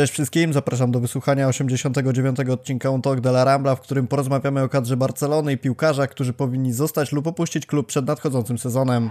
[0.00, 4.62] Cześć wszystkim, zapraszam do wysłuchania 89 odcinka On Talk de la Rambla, w którym porozmawiamy
[4.62, 9.10] o kadrze Barcelony i piłkarzach, którzy powinni zostać lub opuścić klub przed nadchodzącym sezonem.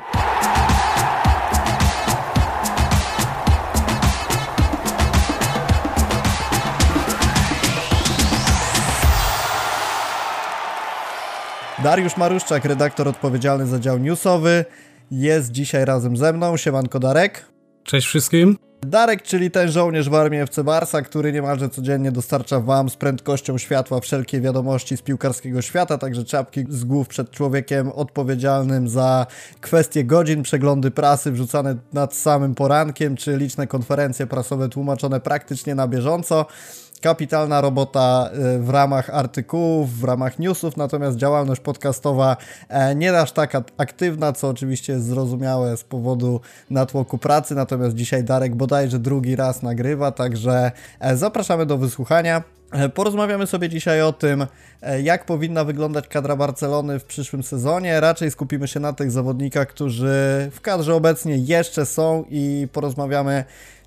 [11.84, 14.66] Dariusz Maruszczak, redaktor odpowiedzialny za dział newsowy,
[15.12, 16.58] jest dzisiaj razem ze mną.
[16.58, 17.46] Siemanko Darek.
[17.84, 18.69] Cześć wszystkim.
[18.82, 23.58] Darek, czyli ten żołnierz w armii FC Barsa, który niemalże codziennie dostarcza Wam z prędkością
[23.58, 29.28] światła wszelkie wiadomości z piłkarskiego świata, także czapki z głów przed człowiekiem odpowiedzialnym za
[29.62, 35.88] kwestie godzin, przeglądy prasy wrzucane nad samym porankiem, czy liczne konferencje prasowe tłumaczone praktycznie na
[35.88, 36.46] bieżąco
[37.02, 42.38] kapitalna robota e, w ramach artykułów, w ramach newsów, natomiast działalność podcastowa
[42.70, 48.24] e, nie aż tak aktywna, co oczywiście jest zrozumiałe z powodu natłoku pracy, natomiast dzisiaj
[48.24, 52.44] Darek bodajże drugi raz nagrywa, także e, zapraszamy do wysłuchania.
[52.94, 54.46] Porozmawiamy sobie dzisiaj o tym,
[55.04, 58.00] jak powinna wyglądać kadra Barcelony w przyszłym sezonie.
[58.00, 63.44] Raczej skupimy się na tych zawodnikach, którzy w kadrze obecnie jeszcze są i porozmawiamy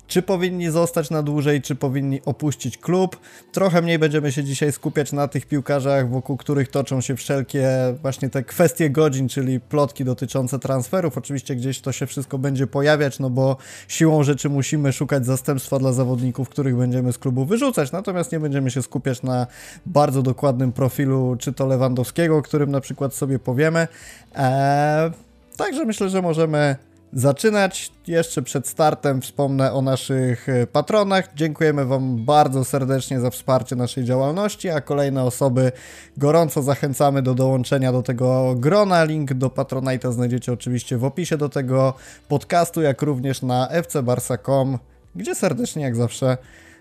[0.07, 3.19] czy powinni zostać na dłużej, czy powinni opuścić klub.
[3.51, 7.69] Trochę mniej będziemy się dzisiaj skupiać na tych piłkarzach, wokół których toczą się wszelkie
[8.01, 11.17] właśnie te kwestie godzin, czyli plotki dotyczące transferów.
[11.17, 15.93] Oczywiście gdzieś to się wszystko będzie pojawiać, no bo siłą rzeczy musimy szukać zastępstwa dla
[15.93, 19.47] zawodników, których będziemy z klubu wyrzucać, natomiast nie będziemy się skupiać na
[19.85, 23.87] bardzo dokładnym profilu, czy to Lewandowskiego, o którym na przykład sobie powiemy.
[24.35, 25.11] Eee,
[25.57, 26.75] także myślę, że możemy
[27.13, 27.91] zaczynać.
[28.07, 31.33] Jeszcze przed startem wspomnę o naszych e, patronach.
[31.35, 35.71] Dziękujemy Wam bardzo serdecznie za wsparcie naszej działalności, a kolejne osoby
[36.17, 39.03] gorąco zachęcamy do dołączenia do tego grona.
[39.03, 41.93] Link do Patronite'a znajdziecie oczywiście w opisie do tego
[42.27, 44.79] podcastu, jak również na fcbarsa.com,
[45.15, 46.37] gdzie serdecznie jak zawsze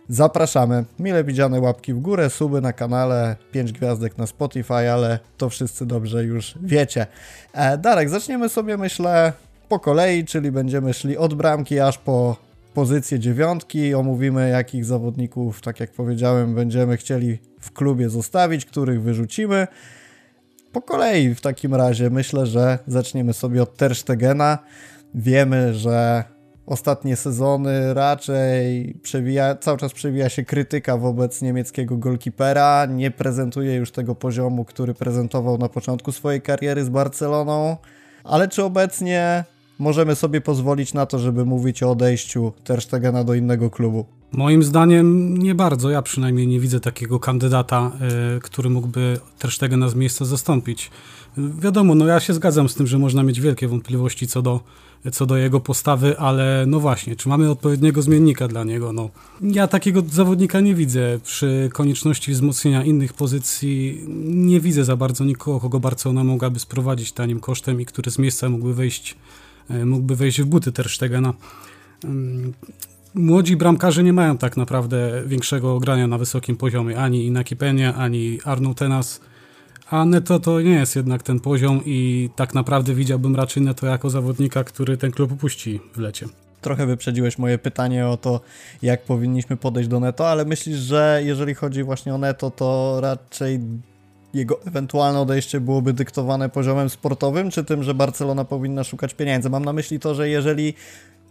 [0.09, 0.85] zapraszamy.
[0.99, 5.87] Mile widziane łapki w górę, suby na kanale, 5 gwiazdek na Spotify, ale to wszyscy
[5.87, 7.07] dobrze już wiecie.
[7.53, 9.33] E, Darek, zaczniemy sobie myślę
[9.73, 12.37] po kolei, czyli będziemy szli od bramki aż po
[12.75, 13.95] pozycję dziewiątki.
[13.95, 19.67] Omówimy, jakich zawodników, tak jak powiedziałem, będziemy chcieli w klubie zostawić, których wyrzucimy.
[20.73, 24.59] Po kolei w takim razie myślę, że zaczniemy sobie od Ter Stegena.
[25.15, 26.25] Wiemy, że
[26.67, 32.87] ostatnie sezony raczej przewija, cały czas przewija się krytyka wobec niemieckiego golkipera.
[32.87, 37.77] Nie prezentuje już tego poziomu, który prezentował na początku swojej kariery z Barceloną.
[38.25, 39.45] Ale czy obecnie
[39.83, 44.05] możemy sobie pozwolić na to, żeby mówić o odejściu Ter Stegena do innego klubu?
[44.33, 45.91] Moim zdaniem nie bardzo.
[45.91, 47.93] Ja przynajmniej nie widzę takiego kandydata,
[48.37, 50.91] y, który mógłby Ter Stegena z miejsca zastąpić.
[51.37, 54.61] Wiadomo, no ja się zgadzam z tym, że można mieć wielkie wątpliwości co do,
[55.13, 58.93] co do jego postawy, ale no właśnie, czy mamy odpowiedniego zmiennika dla niego?
[58.93, 59.11] No,
[59.41, 61.19] ja takiego zawodnika nie widzę.
[61.23, 67.41] Przy konieczności wzmocnienia innych pozycji nie widzę za bardzo nikogo, kogo Barcelona mogłaby sprowadzić tanim
[67.41, 69.42] kosztem i który z miejsca mógłby wejść E,
[69.85, 71.35] mógłby wejść w buty Ter Stegena.
[73.15, 78.39] Młodzi bramkarze nie mają tak naprawdę większego grania na wysokim poziomie, ani Inaki Penia, ani
[78.45, 79.21] Arnaud Tenas,
[79.91, 84.11] a Neto to nie jest jednak ten poziom i tak naprawdę widziałbym raczej Neto jako
[84.11, 86.27] zawodnika, który ten klub opuści w lecie.
[86.61, 88.41] Trochę wyprzedziłeś moje pytanie o to,
[88.83, 93.61] jak powinniśmy podejść do Neto, ale myślisz, że jeżeli chodzi właśnie o Neto, to raczej
[94.35, 99.51] jego ewentualne odejście byłoby dyktowane poziomem sportowym, czy tym, że Barcelona powinna szukać pieniędzy?
[99.51, 100.75] Mam na myśli to, że jeżeli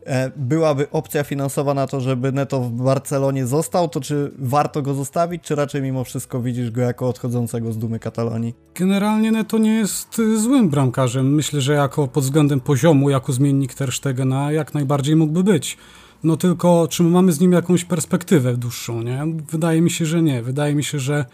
[0.06, 4.94] e, byłaby opcja finansowa na to, żeby Neto w Barcelonie został, to czy warto go
[4.94, 8.56] zostawić, czy raczej mimo wszystko widzisz go jako odchodzącego z dumy Katalonii?
[8.76, 11.36] Generalnie Neto nie jest y, złym bramkarzem.
[11.36, 15.78] Myślę, że jako pod względem poziomu, jako zmiennik Ter Stegena jak najbardziej mógłby być.
[16.24, 19.24] No tylko, czy my mamy z nim jakąś perspektywę dłuższą, nie?
[19.52, 20.42] Wydaje mi się, że nie.
[20.42, 21.26] Wydaje mi się, że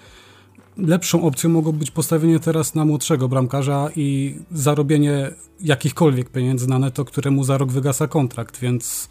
[0.77, 7.05] lepszą opcją mogło być postawienie teraz na młodszego bramkarza i zarobienie jakichkolwiek pieniędzy na neto,
[7.05, 9.09] któremu za rok wygasa kontrakt, więc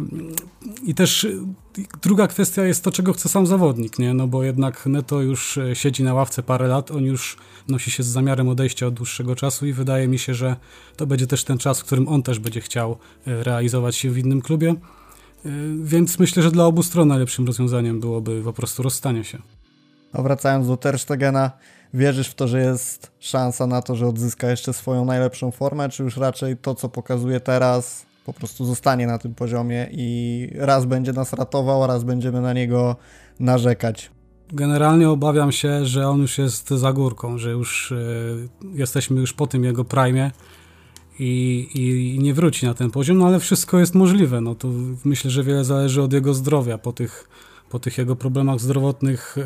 [0.00, 0.36] mm,
[0.86, 1.26] i też
[2.02, 4.14] druga kwestia jest to, czego chce sam zawodnik, nie?
[4.14, 7.36] No bo jednak Neto już e, siedzi na ławce parę lat, on już
[7.68, 10.56] nosi się z zamiarem odejścia od dłuższego czasu i wydaje mi się, że
[10.96, 12.96] to będzie też ten czas, w którym on też będzie chciał
[13.26, 14.70] e, realizować się w innym klubie.
[15.44, 15.50] E,
[15.82, 19.38] więc myślę, że dla obu stron najlepszym rozwiązaniem byłoby po prostu rozstanie się.
[20.12, 21.50] A wracając do Ter Stegena,
[21.94, 26.02] wierzysz w to, że jest szansa na to, że odzyska jeszcze swoją najlepszą formę, czy
[26.02, 31.12] już raczej to, co pokazuje teraz, po prostu zostanie na tym poziomie i raz będzie
[31.12, 32.96] nas ratował, raz będziemy na niego
[33.40, 34.10] narzekać?
[34.52, 39.46] Generalnie obawiam się, że on już jest za górką, że już y, jesteśmy już po
[39.46, 40.30] tym jego prime
[41.18, 44.40] i, i, nie wróci na ten poziom, no ale wszystko jest możliwe.
[44.40, 44.68] No to
[45.04, 46.78] myślę, że wiele zależy od jego zdrowia.
[46.78, 47.28] Po tych,
[47.70, 49.44] po tych jego problemach zdrowotnych e,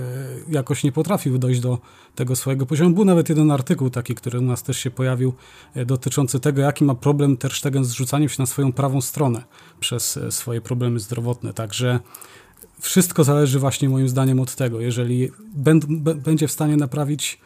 [0.52, 1.78] jakoś nie potrafił dojść do
[2.14, 2.94] tego swojego poziomu.
[2.94, 5.32] Był nawet jeden artykuł taki, który u nas też się pojawił,
[5.74, 9.42] e, dotyczący tego, jaki ma problem Ter Stegen z rzucaniem się na swoją prawą stronę
[9.80, 11.52] przez e, swoje problemy zdrowotne.
[11.52, 12.00] Także
[12.80, 14.80] wszystko zależy właśnie moim zdaniem od tego.
[14.80, 15.30] Jeżeli
[16.16, 17.40] będzie w stanie naprawić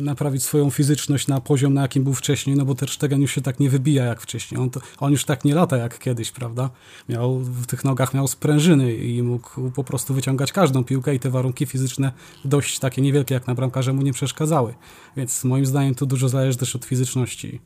[0.00, 3.40] naprawić swoją fizyczność na poziom, na jakim był wcześniej, no bo Ter Stegen już się
[3.40, 4.60] tak nie wybija jak wcześniej.
[4.60, 6.70] On, to, on już tak nie lata jak kiedyś, prawda?
[7.08, 11.30] Miał, w tych nogach miał sprężyny i mógł po prostu wyciągać każdą piłkę i te
[11.30, 12.12] warunki fizyczne
[12.44, 14.74] dość takie niewielkie jak na bramkarze mu nie przeszkadzały.
[15.16, 17.60] Więc moim zdaniem tu dużo zależy też od fizyczności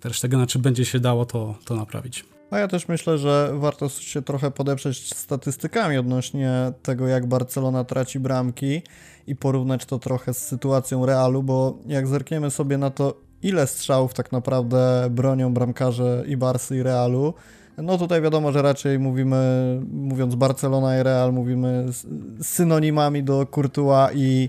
[0.00, 2.24] Ter Stegena, czy będzie się dało to, to naprawić.
[2.50, 8.20] A ja też myślę, że warto się trochę podeprzeć statystykami odnośnie tego, jak Barcelona traci
[8.20, 8.82] bramki
[9.26, 14.14] i porównać to trochę z sytuacją Realu, bo jak zerkniemy sobie na to, ile strzałów
[14.14, 17.34] tak naprawdę bronią bramkarze i Barsy i Realu,
[17.82, 21.86] no tutaj wiadomo, że raczej mówimy, mówiąc Barcelona i Real, mówimy
[22.42, 24.48] synonimami do Courtois i,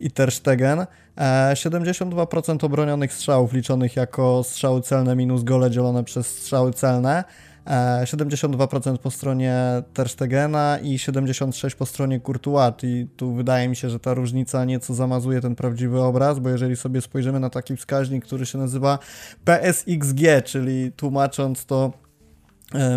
[0.00, 0.86] i Ter Stegen.
[1.16, 7.24] 72% e, obronionych strzałów liczonych jako strzały celne minus gole dzielone przez strzały celne.
[7.66, 9.56] 72% e, po stronie
[9.94, 12.74] Terstegena i 76% po stronie Courtois.
[12.82, 16.76] I tu wydaje mi się, że ta różnica nieco zamazuje ten prawdziwy obraz, bo jeżeli
[16.76, 18.98] sobie spojrzymy na taki wskaźnik, który się nazywa
[19.44, 21.92] PSXG, czyli tłumacząc to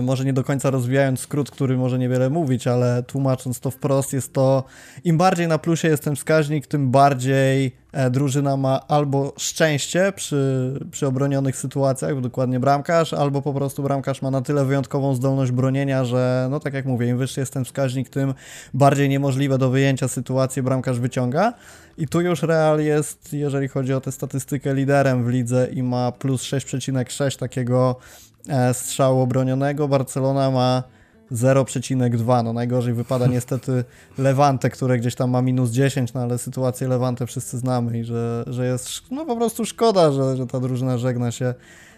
[0.01, 4.33] może nie do końca rozwijając skrót, który może niewiele mówić, ale tłumacząc to wprost, jest
[4.33, 4.63] to
[5.04, 10.74] im bardziej na plusie jest ten wskaźnik, tym bardziej e, drużyna ma albo szczęście przy,
[10.92, 16.06] przy obronionych sytuacjach, dokładnie bramkarz, albo po prostu bramkarz ma na tyle wyjątkową zdolność bronienia,
[16.06, 18.33] że no tak jak mówię, im wyższy jest ten wskaźnik, tym
[18.74, 21.54] bardziej niemożliwe do wyjęcia sytuację bramkarz wyciąga.
[21.98, 26.12] I tu już Real jest, jeżeli chodzi o tę statystykę, liderem w lidze i ma
[26.12, 28.25] plus 6,6 takiego E,
[28.74, 29.88] strzału obronionego.
[29.88, 30.84] Barcelona ma
[31.32, 32.44] 0,2.
[32.44, 33.84] No najgorzej wypada niestety
[34.18, 38.44] Levante, które gdzieś tam ma minus 10, no ale sytuację Levante wszyscy znamy i że,
[38.48, 41.54] że jest no po prostu szkoda, że, że ta drużyna żegna się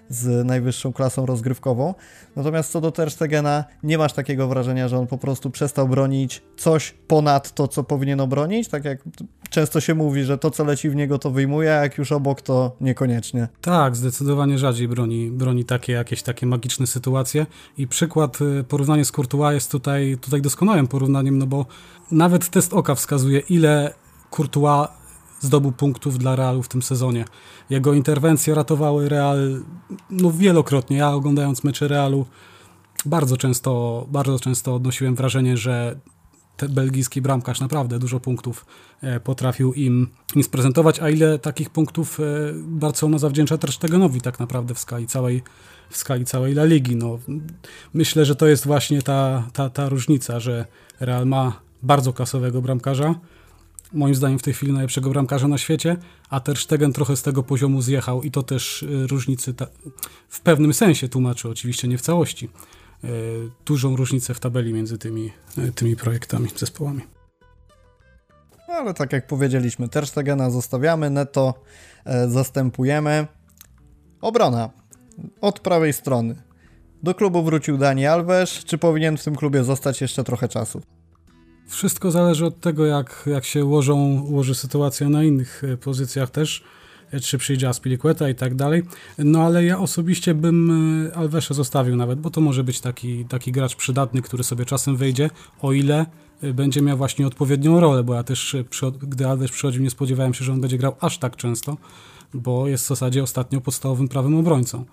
[0.09, 1.93] z najwyższą klasą rozgrywkową.
[2.35, 6.43] Natomiast co do Ter Stegena, nie masz takiego wrażenia, że on po prostu przestał bronić
[6.57, 8.99] coś ponad to, co powinien obronić, tak jak
[9.49, 12.41] często się mówi, że to, co leci w niego, to wyjmuje, a jak już obok,
[12.41, 13.47] to niekoniecznie.
[13.61, 17.45] Tak, zdecydowanie rzadziej broni, broni takie jakieś takie magiczne sytuacje
[17.77, 21.65] i przykład, y, porównanie z Courtois jest tutaj, tutaj doskonałym porównaniem, no bo
[22.11, 23.93] nawet test oka wskazuje, ile
[24.35, 24.87] Courtois
[25.39, 27.25] zdobył punktów dla Realu w tym sezonie.
[27.69, 29.61] Jego interwencje ratowały Real
[30.09, 30.97] no, wielokrotnie.
[30.97, 32.25] Ja oglądając mecze Realu
[33.05, 35.95] bardzo często, bardzo często odnosiłem wrażenie, że
[36.69, 38.65] belgijski bramkarz naprawdę dużo punktów
[39.01, 42.23] e, potrafił im, im sprezentować, a ile takich punktów e,
[42.55, 45.43] Barcelona zawdzięcza też Tegenowi tak naprawdę w skali całej,
[45.89, 46.95] w skali całej La Ligi.
[46.95, 47.19] No,
[47.93, 50.65] myślę, że to jest właśnie ta, ta, ta różnica, że
[50.99, 53.15] Real ma bardzo klasowego bramkarza,
[53.93, 55.97] moim zdaniem w tej chwili najlepszego bramkarza na świecie,
[56.29, 59.53] a Ter Stegen trochę z tego poziomu zjechał i to też y, różnicy
[60.29, 62.49] w pewnym sensie tłumaczy, oczywiście nie w całości,
[63.03, 63.07] y,
[63.65, 67.01] dużą różnicę w tabeli między tymi, y, tymi projektami, zespołami.
[68.67, 71.53] No, ale tak jak powiedzieliśmy, Ter Stegena zostawiamy, Neto
[72.05, 73.27] e, zastępujemy.
[74.21, 74.69] Obrona
[75.41, 76.35] od prawej strony.
[77.03, 78.49] Do klubu wrócił Dani Alves.
[78.49, 80.81] Czy powinien w tym klubie zostać jeszcze trochę czasu?
[81.67, 86.63] Wszystko zależy od tego, jak, jak się ułożą, ułoży sytuacja na innych e, pozycjach też,
[87.11, 88.83] e, czy przyjdzie Aspilicueta i tak dalej.
[89.17, 90.71] No ale ja osobiście bym
[91.07, 94.97] e, Alvesa zostawił nawet, bo to może być taki, taki gracz przydatny, który sobie czasem
[94.97, 95.29] wyjdzie,
[95.61, 96.05] o ile
[96.53, 98.55] będzie miał właśnie odpowiednią rolę, bo ja też,
[98.99, 101.77] gdy Alves przychodził, nie spodziewałem się, że on będzie grał aż tak często,
[102.33, 104.85] bo jest w zasadzie ostatnio podstawowym prawym obrońcą.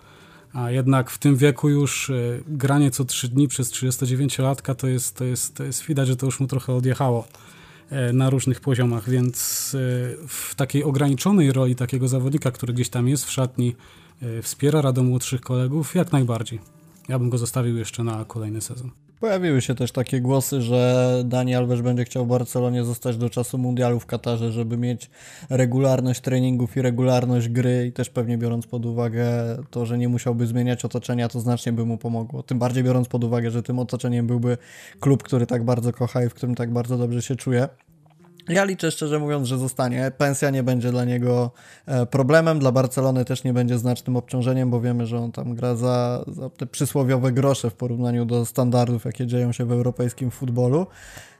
[0.55, 2.15] A jednak w tym wieku już e,
[2.49, 6.27] granie co 3 dni przez 39-latka to jest, to, jest, to jest widać, że to
[6.27, 7.27] już mu trochę odjechało
[7.91, 9.39] e, na różnych poziomach, więc
[9.75, 9.79] e,
[10.29, 13.77] w takiej ograniczonej roli takiego zawodnika, który gdzieś tam jest w szatni,
[14.43, 16.61] wspiera radę młodszych kolegów, jak najbardziej.
[17.09, 18.91] Ja bym go zostawił jeszcze na kolejny sezon.
[19.21, 23.59] Pojawiły się też takie głosy, że Dani Alves będzie chciał w Barcelonie zostać do czasu
[23.59, 25.11] mundialu w Katarze, żeby mieć
[25.51, 29.27] regularność treningów i regularność gry i też pewnie biorąc pod uwagę
[29.71, 32.43] to, że nie musiałby zmieniać otoczenia, to znacznie by mu pomogło.
[32.43, 34.59] Tym bardziej biorąc pod uwagę, że tym otoczeniem byłby
[35.01, 37.69] klub, który tak bardzo kocha i w którym tak bardzo dobrze się czuje.
[38.49, 40.13] Ja liczę szczerze mówiąc, że zostanie.
[40.19, 41.51] Pensja nie będzie dla niego
[41.87, 45.77] e, problemem, dla Barcelony też nie będzie znacznym obciążeniem, bo wiemy, że on tam gra
[45.77, 50.87] za, za te przysłowiowe grosze w porównaniu do standardów, jakie dzieją się w europejskim futbolu.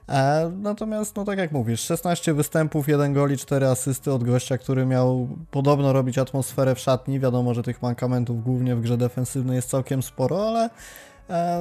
[0.09, 4.57] E, natomiast, no tak jak mówisz, 16 występów, 1 gol i 4 asysty od gościa,
[4.57, 7.19] który miał podobno robić atmosferę w szatni.
[7.19, 10.69] Wiadomo, że tych mankamentów głównie w grze defensywnej jest całkiem sporo, ale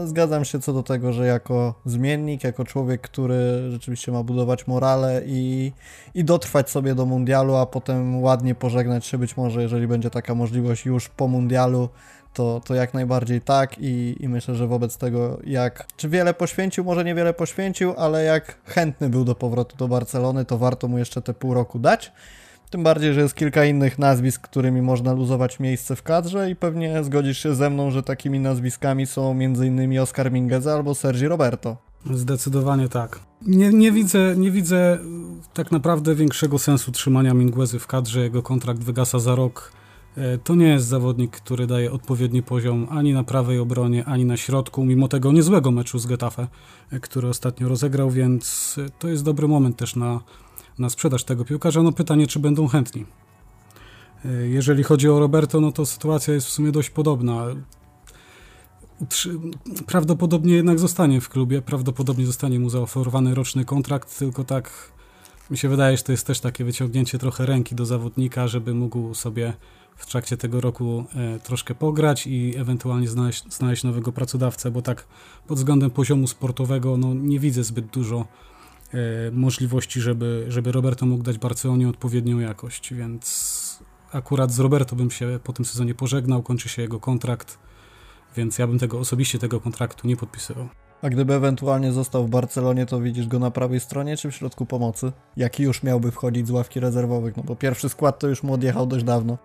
[0.05, 5.23] zgadzam się co do tego, że jako zmiennik, jako człowiek, który rzeczywiście ma budować morale
[5.27, 5.73] i,
[6.15, 10.35] i dotrwać sobie do mundialu, a potem ładnie pożegnać się być może, jeżeli będzie taka
[10.35, 11.89] możliwość już po mundialu,
[12.35, 16.85] to, to jak najbardziej tak i, i myślę, że wobec tego jak, czy wiele poświęcił,
[16.85, 21.23] może niewiele poświęcił, ale jak chętny był do powrotu do Barcelony, to warto mu jeszcze
[21.23, 22.13] te pół roku dać.
[22.75, 27.05] Tym bardziej, że jest kilka innych nazwisk, którymi można luzować miejsce w kadrze i pewnie
[27.05, 29.99] zgodzisz się ze mną, że takimi nazwiskami są m.in.
[29.99, 31.77] Oscar Minguez albo Sergi Roberto.
[32.11, 33.21] Zdecydowanie tak.
[33.43, 34.99] Nie, nie, widzę, nie widzę
[35.53, 38.21] tak naprawdę większego sensu trzymania Minguezy w kadrze.
[38.21, 39.73] Jego kontrakt wygasa za rok.
[40.17, 44.37] E, to nie jest zawodnik, który daje odpowiedni poziom ani na prawej obronie, ani na
[44.37, 46.49] środku, mimo tego niezłego meczu z Getafe,
[46.93, 50.21] e, który ostatnio rozegrał, więc e, to jest dobry moment też na
[50.79, 51.83] na sprzedaż tego piłkarza.
[51.83, 53.07] No pytanie, czy będą chętni.
[54.25, 57.47] E, jeżeli chodzi o Roberto, no to sytuacja jest w sumie dość podobna.
[59.87, 64.93] Prawdopodobnie jednak zostanie w klubie, prawdopodobnie zostanie mu zaoferowany roczny kontrakt, tylko tak
[65.51, 69.15] mi się wydaje, że to jest też takie wyciągnięcie trochę ręki do zawodnika, żeby mógł
[69.15, 69.53] sobie
[69.97, 75.07] w trakcie tego roku e, troszkę pograć i ewentualnie znaleźć, znaleźć nowego pracodawcę, bo tak
[75.47, 78.27] pod względem poziomu sportowego no, nie widzę zbyt dużo
[79.33, 85.39] możliwości, żeby, żeby Roberto mógł dać Barcelonie odpowiednią jakość, więc akurat z Roberto bym się
[85.45, 87.59] po tym sezonie pożegnał, kończy się jego kontrakt,
[88.37, 90.69] więc ja bym tego osobiście tego kontraktu nie podpisywał.
[91.03, 94.67] A gdyby ewentualnie został w Barcelonie, to widzisz go na prawej stronie czy w środku
[94.67, 95.13] pomocy?
[95.37, 97.37] Jaki już miałby wchodzić z ławki rezerwowych?
[97.37, 99.39] No bo pierwszy skład to już mu odjechał dość dawno.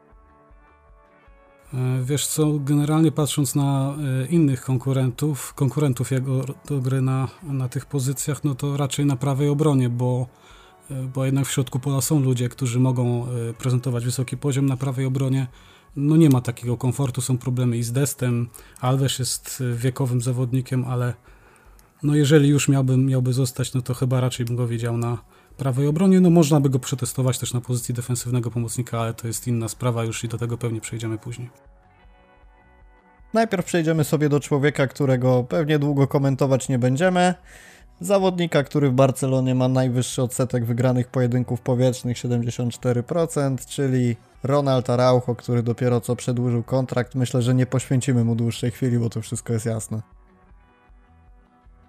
[1.74, 7.70] E, wiesz co, generalnie patrząc na e, innych konkurentów, konkurentów jego do gry na, na
[7.70, 10.28] tych pozycjach, no to raczej na prawej obronie, bo,
[10.92, 15.06] e, bo jednak w środku pola są ludzie, którzy mogą prezentować wysoki poziom na prawej
[15.06, 15.48] obronie.
[15.96, 18.50] No nie ma takiego komfortu, są problemy i z Destem.
[18.82, 21.14] Alves jest wiekowym zawodnikiem, ale
[22.04, 25.18] no jeżeli już miałbym, miałby zostać, no to chyba raczej bym go wiedział na
[25.60, 26.22] prawej obronie.
[26.22, 30.04] No można by go przetestować też na pozycji defensywnego pomocnika, ale to jest inna sprawa
[30.04, 31.50] już i do tego pewnie przejdziemy później.
[33.34, 37.34] Najpierw przejdziemy sobie do człowieka, którego pewnie długo komentować nie będziemy.
[38.02, 45.64] Zawodnika, który w Barcelonie ma najwyższy odsetek wygranych pojedynków powietrznych 74%, czyli Ronald Araujo, który
[45.64, 47.16] dopiero co przedłużył kontrakt.
[47.16, 50.02] Myślę, że nie poświęcimy mu dłuższej chwili, bo to wszystko jest jasne.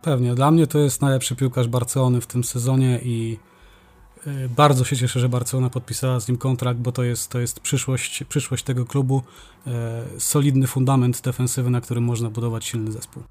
[0.03, 0.35] Pewnie.
[0.35, 3.39] Dla mnie to jest najlepszy piłkarz Barcelony w tym sezonie i
[4.57, 8.25] bardzo się cieszę, że Barcelona podpisała z nim kontrakt, bo to jest, to jest przyszłość,
[8.25, 9.23] przyszłość tego klubu.
[10.17, 13.23] Y, solidny fundament defensywy, na którym można budować silny zespół.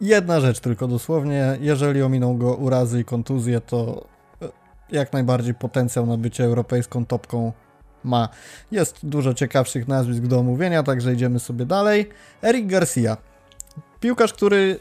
[0.00, 4.06] Jedna rzecz tylko dosłownie, jeżeli ominą go urazy i kontuzje, to
[4.42, 4.48] y,
[4.92, 7.52] jak najbardziej potencjał na bycie europejską topką
[8.04, 8.28] ma.
[8.70, 12.08] Jest dużo ciekawszych nazwisk do omówienia, także idziemy sobie dalej.
[12.42, 13.16] Eric Garcia.
[14.00, 14.80] Piłkarz, który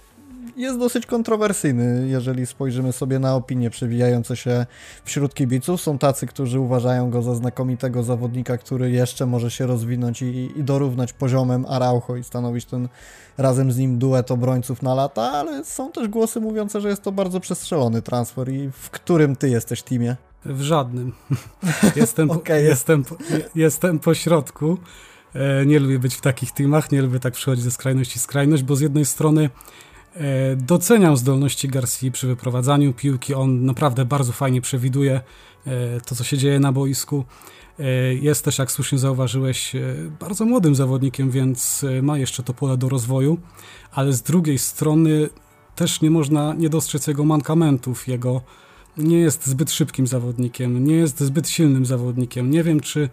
[0.62, 4.65] jest dosyć kontrowersyjny, jeżeli spojrzymy sobie na opinie przewijające się
[5.03, 5.82] wśród kibiców.
[5.82, 10.63] Są tacy, którzy uważają go za znakomitego zawodnika, który jeszcze może się rozwinąć i, i
[10.63, 12.88] dorównać poziomem Araujo i stanowić ten
[13.38, 17.12] razem z nim duet obrońców na lata, ale są też głosy mówiące, że jest to
[17.12, 20.15] bardzo przestrzelony transfer i w którym ty jesteś teamie?
[20.46, 21.13] W żadnym.
[21.96, 23.03] Jestem, okay, jestem,
[23.56, 24.77] jestem po środku.
[25.36, 28.63] E, nie lubię być w takich teamach, nie lubię tak przychodzić ze skrajności w skrajność,
[28.63, 29.50] bo z jednej strony
[30.58, 33.34] doceniam zdolności Garcia przy wyprowadzaniu piłki.
[33.34, 35.22] On naprawdę bardzo fajnie przewiduje
[35.68, 37.25] e, to, co się dzieje na boisku.
[37.80, 39.74] E, jest też, jak słusznie zauważyłeś,
[40.20, 43.38] bardzo młodym zawodnikiem, więc ma jeszcze to pole do rozwoju,
[43.91, 45.30] ale z drugiej strony
[45.75, 48.08] też nie można nie dostrzec jego mankamentów.
[48.08, 48.41] Jego
[48.98, 52.51] nie jest zbyt szybkim zawodnikiem, nie jest zbyt silnym zawodnikiem.
[52.51, 53.10] Nie wiem, czy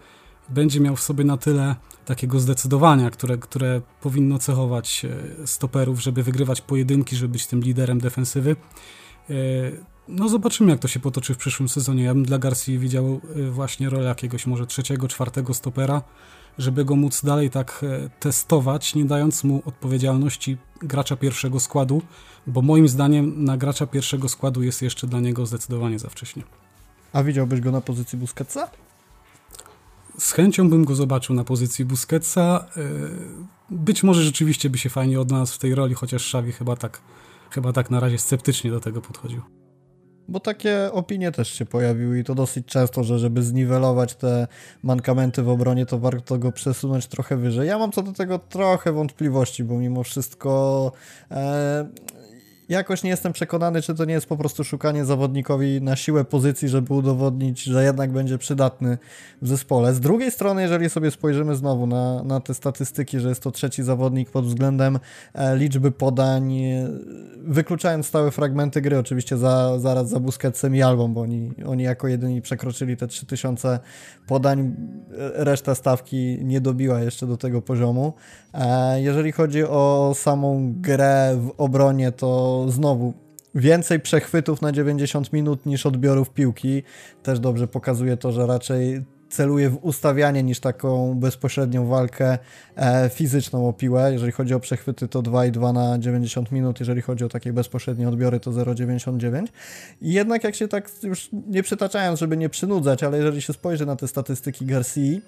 [0.48, 1.76] będzie miał w sobie na tyle
[2.08, 8.00] takiego zdecydowania, które, które powinno cechować e, stoperów, żeby wygrywać pojedynki, żeby być tym liderem
[8.00, 8.56] defensywy.
[9.30, 9.34] E,
[10.08, 12.02] no zobaczymy, jak to się potoczy w przyszłym sezonie.
[12.02, 16.02] Ja bym dla Garcia widział e, właśnie rolę jakiegoś może trzeciego, czwartego stopera,
[16.58, 17.84] żeby go móc dalej tak
[18.20, 22.02] testować, nie dając mu odpowiedzialności gracza pierwszego składu,
[22.46, 26.42] bo moim zdaniem na gracza pierwszego składu jest jeszcze dla niego zdecydowanie za wcześnie.
[27.12, 28.70] A widziałbyś go na pozycji Busquetsa?
[30.18, 32.66] Z chęcią bym go zobaczył na pozycji Busquetsa.
[32.76, 32.82] E,
[33.70, 37.00] być może rzeczywiście by się fajnie odnalazł w tej roli, chociaż Xavi chyba tak,
[37.50, 39.42] chyba tak na razie sceptycznie do tego podchodził.
[40.28, 44.46] Bo takie opinie też się pojawiły i to dosyć często, że żeby zniwelować te
[44.82, 47.68] mankamenty w obronie, to warto go przesunąć trochę wyżej.
[47.68, 50.92] Ja mam co do tego trochę wątpliwości, bo mimo wszystko
[51.30, 51.88] e,
[52.68, 56.68] jakoś nie jestem przekonany, czy to nie jest po prostu szukanie zawodnikowi na siłę pozycji,
[56.68, 58.98] żeby udowodnić, że jednak będzie przydatny
[59.42, 59.94] w zespole.
[59.94, 63.82] Z drugiej strony, jeżeli sobie spojrzymy znowu na, na te statystyki, że jest to trzeci
[63.82, 64.98] zawodnik pod względem
[65.34, 66.88] e, liczby podań, e,
[67.36, 72.08] wykluczając stałe fragmenty gry, oczywiście za, zaraz za Busquetsem i Albą, bo oni, oni jako
[72.08, 73.78] jedyni przekroczyli te 3000
[74.26, 74.74] podań,
[75.18, 78.12] e, reszta stawki nie dobiła jeszcze do tego poziomu.
[78.96, 83.14] Jeżeli chodzi o samą grę w obronie, to znowu
[83.54, 86.82] więcej przechwytów na 90 minut niż odbiorów piłki.
[87.22, 92.38] Też dobrze pokazuje to, że raczej celuje w ustawianie niż taką bezpośrednią walkę
[92.76, 94.12] e, fizyczną o piłę.
[94.12, 98.40] Jeżeli chodzi o przechwyty to 2,2 na 90 minut, jeżeli chodzi o takie bezpośrednie odbiory
[98.40, 99.46] to 0,99.
[100.02, 103.86] I jednak jak się tak już nie przytaczając, żeby nie przynudzać, ale jeżeli się spojrzy
[103.86, 105.20] na te statystyki Garcia,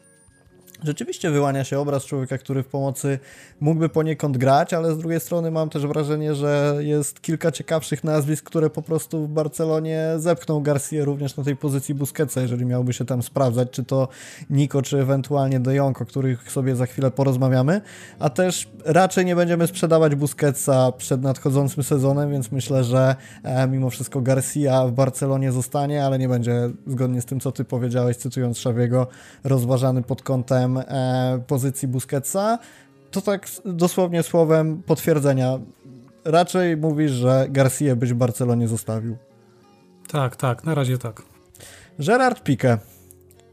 [0.84, 3.18] Rzeczywiście wyłania się obraz człowieka, który w pomocy
[3.60, 8.44] mógłby poniekąd grać, ale z drugiej strony mam też wrażenie, że jest kilka ciekawszych nazwisk,
[8.44, 13.04] które po prostu w Barcelonie zepchną Garcia również na tej pozycji Busquetsa, jeżeli miałby się
[13.04, 14.08] tam sprawdzać, czy to
[14.50, 17.80] Nico, czy ewentualnie De Jong, o których sobie za chwilę porozmawiamy,
[18.18, 23.90] a też raczej nie będziemy sprzedawać Busquetsa przed nadchodzącym sezonem, więc myślę, że e, mimo
[23.90, 28.58] wszystko Garcia w Barcelonie zostanie, ale nie będzie zgodnie z tym, co ty powiedziałeś, cytując
[28.58, 29.06] Szawiego,
[29.44, 32.58] rozważany pod kątem e, pozycji Busquetsa,
[33.10, 35.58] to tak dosłownie słowem potwierdzenia.
[36.24, 39.16] Raczej mówisz, że Garcia byś w Barcelonie zostawił.
[40.08, 41.22] Tak, tak, na razie tak.
[41.98, 42.78] Gerard Piqué.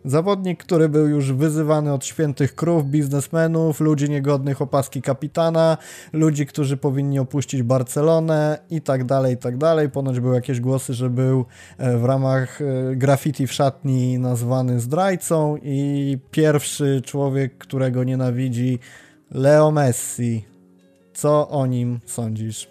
[0.08, 5.78] Zawodnik, który był już wyzywany od świętych krów, biznesmenów, ludzi niegodnych opaski kapitana,
[6.14, 9.90] ludzi, którzy powinni opuścić Barcelonę i tak dalej, i tak dalej.
[9.90, 11.46] Ponoć były jakieś głosy, że był
[11.78, 18.80] e, w ramach e, graffiti w szatni nazwany zdrajcą i pierwszy człowiek, którego nienawidzi,
[19.32, 20.46] Leo Messi.
[21.14, 22.68] Co o nim sądzisz?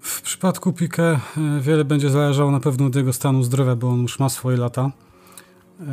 [0.00, 1.18] W przypadku Piqué e,
[1.60, 4.90] wiele będzie zależało na pewno od jego stanu zdrowia, bo on już ma swoje lata.
[5.80, 5.84] E,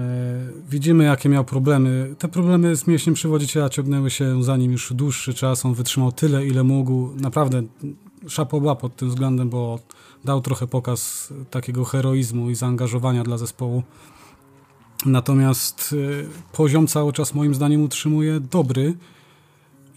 [0.69, 2.15] widzimy, jakie miał problemy.
[2.19, 5.65] Te problemy z mięśniem przywodziciela ciągnęły się za nim już dłuższy czas.
[5.65, 7.09] On wytrzymał tyle, ile mógł.
[7.15, 7.63] Naprawdę
[8.27, 9.79] szapoba pod tym względem, bo
[10.25, 13.83] dał trochę pokaz takiego heroizmu i zaangażowania dla zespołu.
[15.05, 18.93] Natomiast e, poziom cały czas moim zdaniem utrzymuje dobry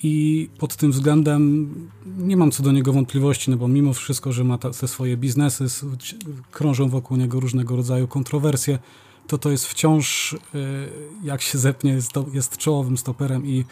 [0.03, 1.75] i pod tym względem
[2.18, 5.64] nie mam co do niego wątpliwości, no bo mimo wszystko, że ma te swoje biznesy,
[6.51, 8.79] krążą wokół niego różnego rodzaju kontrowersje,
[9.26, 10.38] to to jest wciąż, y,
[11.22, 11.98] jak się zepnie,
[12.32, 13.64] jest, czołowym stoperem i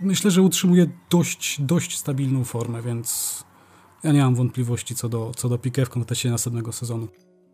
[0.00, 3.44] myślę, że utrzymuje dość, dość stabilną formę, więc
[4.04, 7.08] ja nie mam wątpliwości co do, co do Piqué w kontekście następnego sezonu.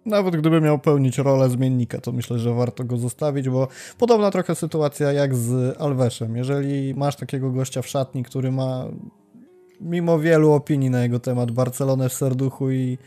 [0.07, 4.55] Nawet gdyby miał pełnić rolę zmiennika, to myślę, że warto go zostawić, bo podobna trochę
[4.55, 6.37] sytuacja jak z Alveszem.
[6.37, 8.85] Jeżeli masz takiego gościa w szatni, który ma
[9.81, 12.99] mimo wielu opinii na jego temat Barcelonę w serduchu i,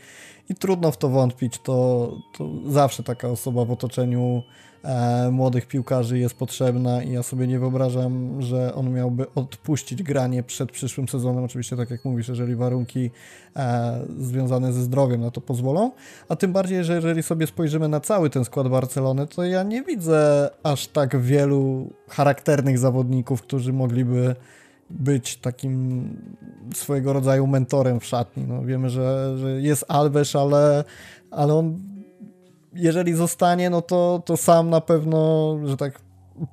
[0.48, 4.42] i trudno w to wątpić, to, to zawsze taka osoba w otoczeniu
[4.82, 10.42] e, młodych piłkarzy jest potrzebna i ja sobie nie wyobrażam, że on miałby odpuścić granie
[10.42, 13.10] przed przyszłym sezonem, oczywiście tak jak mówisz, jeżeli warunki
[13.56, 15.90] e, związane ze zdrowiem na to pozwolą,
[16.28, 19.82] a tym bardziej, że jeżeli sobie spojrzymy na cały ten skład Barcelony, to ja nie
[19.82, 24.34] widzę aż tak wielu charakternych zawodników, którzy mogliby
[24.90, 26.08] być takim
[26.74, 28.44] swojego rodzaju mentorem w szatni.
[28.48, 30.84] No, wiemy, że, że jest Alves, ale,
[31.30, 31.78] ale on
[32.74, 36.00] jeżeli zostanie, no to, to sam na pewno, że tak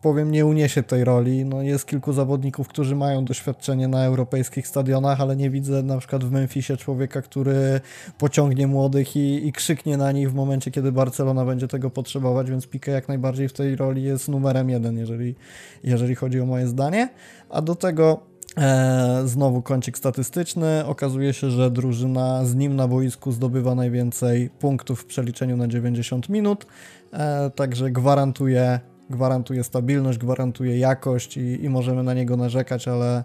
[0.02, 1.46] powiem, nie uniesie tej roli.
[1.46, 6.24] No, jest kilku zawodników, którzy mają doświadczenie na europejskich stadionach, ale nie widzę na przykład
[6.24, 7.82] w Memphisie człowieka, który
[8.18, 12.68] pociągnie młodych i, i krzyknie na nich w momencie, kiedy Barcelona będzie tego potrzebować, więc
[12.68, 15.36] Pique jak najbardziej w tej roli jest numerem jeden, jeżeli,
[15.84, 17.10] jeżeli chodzi o moje zdanie.
[17.50, 20.86] A do tego E, znowu kącik statystyczny.
[20.86, 26.30] Okazuje się, że drużyna z nim na boisku zdobywa najwięcej punktów w przeliczeniu na 90
[26.30, 26.66] minut.
[27.14, 28.80] E, także gwarantuje,
[29.12, 33.24] gwarantuje stabilność, gwarantuje jakość i, i możemy na niego narzekać, ale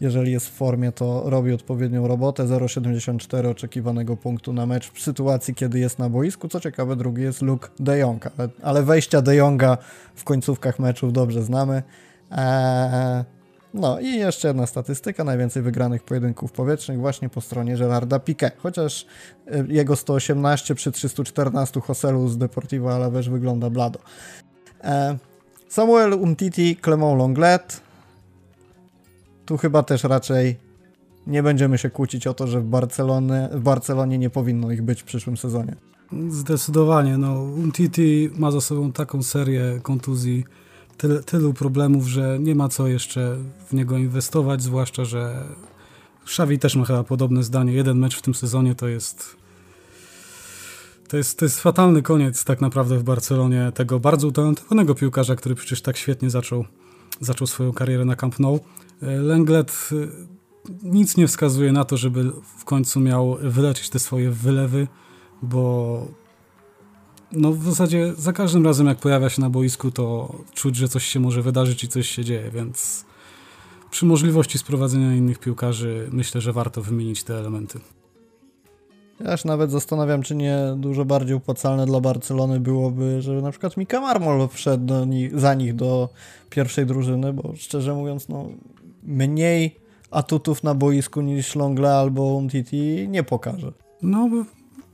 [0.00, 2.44] jeżeli jest w formie, to robi odpowiednią robotę.
[2.44, 6.48] 0,74 oczekiwanego punktu na mecz w sytuacji, kiedy jest na boisku.
[6.48, 9.78] Co ciekawe, drugi jest Luke De Jong, ale, ale wejścia De Jonga
[10.14, 11.82] w końcówkach meczów dobrze znamy.
[12.30, 13.24] Eee,
[13.74, 19.06] no i jeszcze jedna statystyka, najwięcej wygranych pojedynków powietrznych właśnie po stronie Gerarda Piqué, chociaż
[19.46, 23.98] y, jego 118 przy 314 Hoselu z Deportivo Alaves wygląda blado.
[24.84, 25.18] E,
[25.68, 27.80] Samuel Umtiti, Clement Longlet.
[29.46, 30.56] Tu chyba też raczej
[31.26, 32.64] nie będziemy się kłócić o to, że w,
[33.52, 35.76] w Barcelonie nie powinno ich być w przyszłym sezonie.
[36.28, 37.18] Zdecydowanie.
[37.18, 40.44] No, Umtiti ma za sobą taką serię kontuzji,
[40.96, 43.36] tyle, tylu problemów, że nie ma co jeszcze
[43.68, 45.44] w niego inwestować, zwłaszcza, że
[46.22, 47.72] Xavi też ma chyba podobne zdanie.
[47.72, 49.36] Jeden mecz w tym sezonie to jest
[51.08, 55.54] to jest, to jest fatalny koniec tak naprawdę w Barcelonie tego bardzo utalentowanego piłkarza, który
[55.54, 56.64] przecież tak świetnie zaczął,
[57.20, 58.60] zaczął swoją karierę na Camp Nou.
[59.00, 60.08] Lenglet y,
[60.82, 64.86] nic nie wskazuje na to, żeby w końcu miał wyleczyć te swoje wylewy,
[65.42, 66.06] bo
[67.32, 71.04] no w zasadzie za każdym razem jak pojawia się na boisku, to czuć, że coś
[71.04, 73.04] się może wydarzyć i coś się dzieje, więc
[73.90, 77.80] przy możliwości sprowadzenia innych piłkarzy myślę, że warto wymienić te elementy.
[79.24, 83.76] Ja się nawet zastanawiam, czy nie dużo bardziej opłacalne dla Barcelony byłoby, żeby na przykład
[83.76, 86.08] Mika Marmol wszedł nich, za nich do
[86.50, 88.48] pierwszej drużyny, bo szczerze mówiąc, no
[89.02, 89.76] mniej
[90.10, 93.72] atutów na boisku niż Longle albo Umtiti nie pokaże.
[94.02, 94.28] No,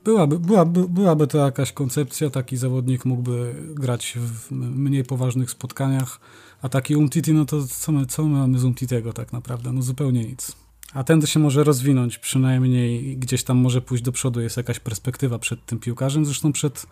[0.03, 6.19] byłaby, byłaby, byłaby to jakaś koncepcja, taki zawodnik mógłby grać w mniej poważnych spotkaniach,
[6.61, 9.71] a taki Umtiti, no to co my, co my mamy z Umtitiego tak naprawdę?
[9.71, 10.64] No zupełnie nic.
[10.95, 15.39] A ten się może rozwinąć, przynajmniej gdzieś tam może pójść do przodu, jest jakaś perspektywa
[15.39, 16.85] przed tym piłkarzem, zresztą przed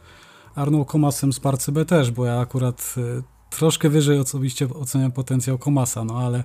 [0.55, 5.57] Arną Komasem z Parcy B też, bo ja akurat y, troszkę wyżej osobiście oceniam potencjał
[5.57, 6.43] Komasa, no ale,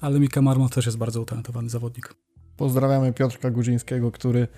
[0.00, 2.14] ale Mika Marmo też jest bardzo utalentowany zawodnik.
[2.56, 4.48] Pozdrawiamy Piotrka Gudzińskiego, który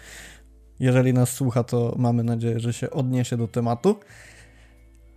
[0.81, 3.97] jeżeli nas słucha, to mamy nadzieję, że się odniesie do tematu.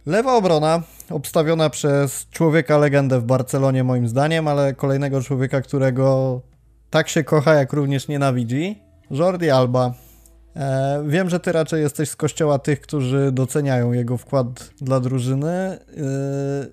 [0.05, 6.41] Lewa obrona, obstawiona przez człowieka legendę w Barcelonie moim zdaniem, ale kolejnego człowieka, którego
[6.89, 8.79] tak się kocha, jak również nienawidzi.
[9.11, 9.93] Jordi Alba.
[10.55, 15.47] E, wiem, że ty raczej jesteś z kościoła tych, którzy doceniają jego wkład dla drużyny.
[15.47, 15.79] E,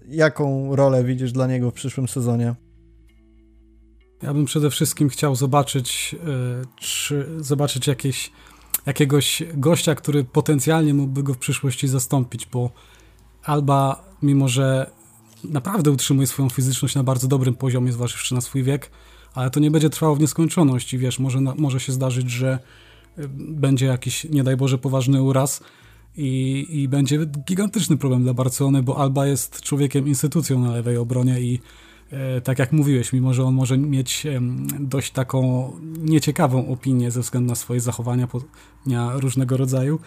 [0.08, 2.54] jaką rolę widzisz dla niego w przyszłym sezonie?
[4.22, 6.26] Ja bym przede wszystkim chciał zobaczyć, e,
[6.76, 8.32] czy zobaczyć jakieś,
[8.86, 12.70] jakiegoś gościa, który potencjalnie mógłby go w przyszłości zastąpić, bo
[13.44, 14.90] Alba, mimo że
[15.44, 18.90] naprawdę utrzymuje swoją fizyczność na bardzo dobrym poziomie, zważywszy na swój wiek,
[19.34, 22.58] ale to nie będzie trwało w nieskończoność i wiesz, może, może się zdarzyć, że
[23.18, 25.62] y, będzie jakiś, nie daj Boże, poważny uraz
[26.16, 31.40] i, i będzie gigantyczny problem dla Barcelony, bo Alba jest człowiekiem, instytucją na lewej obronie
[31.40, 31.60] i
[32.10, 34.26] e, tak jak mówiłeś, mimo że on może mieć
[34.80, 38.28] dość taką nieciekawą opinię ze względu na swoje zachowania
[39.14, 39.98] różnego rodzaju,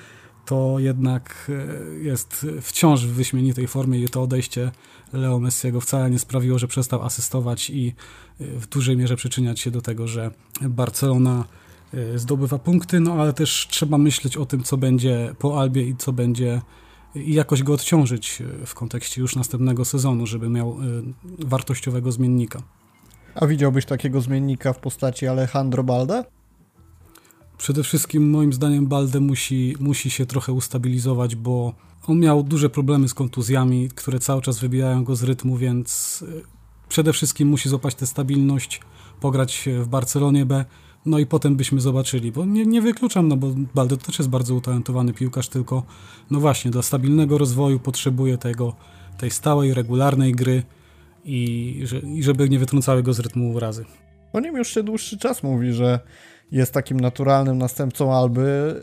[0.46, 1.52] to jednak
[2.00, 4.72] e, jest wciąż w wyśmienitej formie i to odejście
[5.14, 7.94] Leo Messiego wcale nie sprawiło, że przestał asystować i
[8.39, 11.45] w dużej mierze przyczyniać się do tego, że Barcelona
[11.93, 15.95] e, zdobywa punkty, no ale też trzeba myśleć o tym, co będzie po Albie i
[15.95, 16.62] co będzie
[17.15, 20.78] i jakoś go odciążyć w kontekście już następnego sezonu, żeby miał
[21.39, 22.62] wartościowego zmiennika.
[23.36, 26.24] A widziałbyś takiego zmiennika w postaci Alejandro Balde?
[27.58, 31.74] Przede wszystkim moim zdaniem Balde musi, musi się trochę ustabilizować, bo
[32.08, 36.55] on miał duże problemy z kontuzjami, które cały czas wybijają go z rytmu, więc e,
[36.89, 38.82] przede wszystkim musi złapać tę stabilność,
[39.21, 40.65] pograć w Barcelonie B,
[41.06, 44.56] no i potem byśmy zobaczyli, bo nie, nie wykluczam, no bo Balde też jest bardzo
[44.56, 45.84] utalentowany piłkarz, tylko
[46.32, 48.76] no właśnie, dla stabilnego rozwoju potrzebuje tego,
[49.17, 50.63] tej stałej, regularnej gry
[51.26, 51.84] i,
[52.15, 53.86] i żeby nie wytrącały go z rytmu urazy.
[54.34, 56.00] O nim już się dłuższy czas mówi, że
[56.52, 58.76] jest takim naturalnym następcą Alby.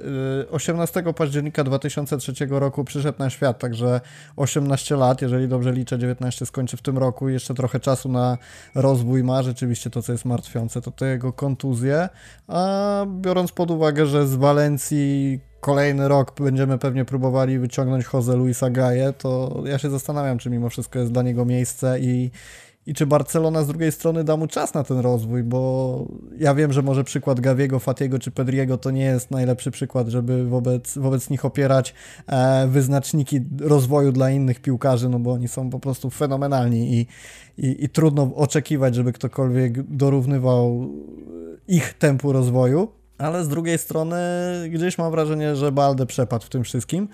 [0.51, 4.01] 18 y, października 2003 roku przyszedł na świat, także
[4.37, 8.38] 18 lat, jeżeli dobrze liczę, 19 skończy w tym roku, jeszcze trochę czasu na
[8.75, 12.09] rozwój ma, rzeczywiście to, co jest martwiące, to te jego kontuzje,
[12.48, 18.70] a biorąc pod uwagę, że z Walencji kolejny rok będziemy pewnie próbowali wyciągnąć Jose Luisa
[18.70, 22.31] Gaje, to ja się zastanawiam, czy mimo wszystko jest dla niego miejsce i,
[22.86, 26.04] i czy Barcelona z drugiej strony da mu czas na ten rozwój, bo
[26.38, 30.44] ja wiem, że może przykład Gaviego, Fatiego czy Pedriego to nie jest najlepszy przykład, żeby
[30.44, 31.94] wobec, wobec nich opierać
[32.26, 37.06] e, wyznaczniki rozwoju dla innych piłkarzy, no bo oni są po prostu fenomenalni i,
[37.58, 40.90] i, i trudno oczekiwać, żeby ktokolwiek dorównywał
[41.68, 44.16] ich tempu rozwoju, ale z drugiej strony
[44.70, 47.08] gdzieś mam wrażenie, że Balde przepadł w tym wszystkim.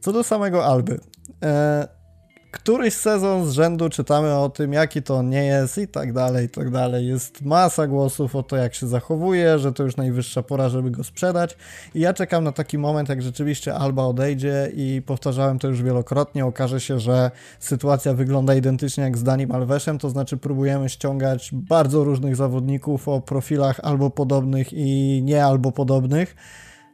[0.00, 1.00] Co do samego Alby.
[1.42, 1.99] E,
[2.50, 6.48] któryś sezon z rzędu czytamy o tym, jaki to nie jest i tak dalej, i
[6.48, 7.06] tak dalej.
[7.06, 11.04] Jest masa głosów o to, jak się zachowuje, że to już najwyższa pora, żeby go
[11.04, 11.56] sprzedać.
[11.94, 16.46] I ja czekam na taki moment, jak rzeczywiście Alba odejdzie i powtarzałem to już wielokrotnie,
[16.46, 22.04] okaże się, że sytuacja wygląda identycznie jak z Danim Alvesem, to znaczy próbujemy ściągać bardzo
[22.04, 26.36] różnych zawodników o profilach albo podobnych i nie albo podobnych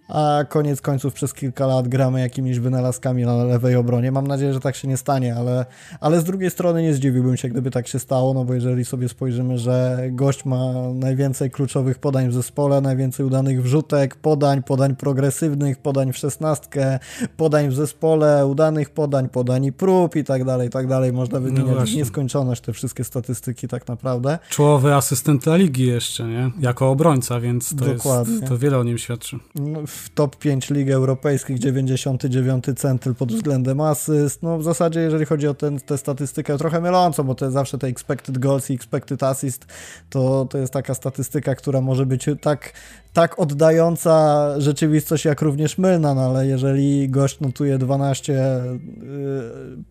[0.08, 4.12] a koniec końców przez kilka lat gramy jakimiś wynalazkami na lewej obronie.
[4.12, 5.66] Mam nadzieję, że tak się nie stanie, ale,
[6.00, 9.08] ale z drugiej strony nie zdziwiłbym się, gdyby tak się stało, no bo jeżeli sobie
[9.08, 15.78] spojrzymy, że gość ma najwięcej kluczowych podań w zespole, najwięcej udanych wrzutek, podań, podań progresywnych,
[15.78, 16.98] podań w szesnastkę,
[17.36, 21.12] podań w zespole, udanych podań, podań i prób i tak dalej, i tak dalej.
[21.12, 24.38] Można wymieniać no nieskończoność te wszystkie statystyki tak naprawdę.
[24.50, 26.50] Czołowy asystent La Ligi jeszcze, nie?
[26.60, 28.34] Jako obrońca, więc to, Dokładnie.
[28.34, 29.38] jest, to wiele o nim świadczy.
[29.54, 34.42] No, w top 5 lig europejskich 99 centyl pod względem asyst.
[34.42, 38.38] No w zasadzie jeżeli chodzi o tę statystykę, trochę mylącą, bo to zawsze te expected
[38.38, 39.66] goals i expected assist,
[40.10, 42.72] to, to jest taka statystyka, która może być tak,
[43.12, 48.68] tak oddająca rzeczywistość, jak również mylna, no ale jeżeli gość notuje 12 y,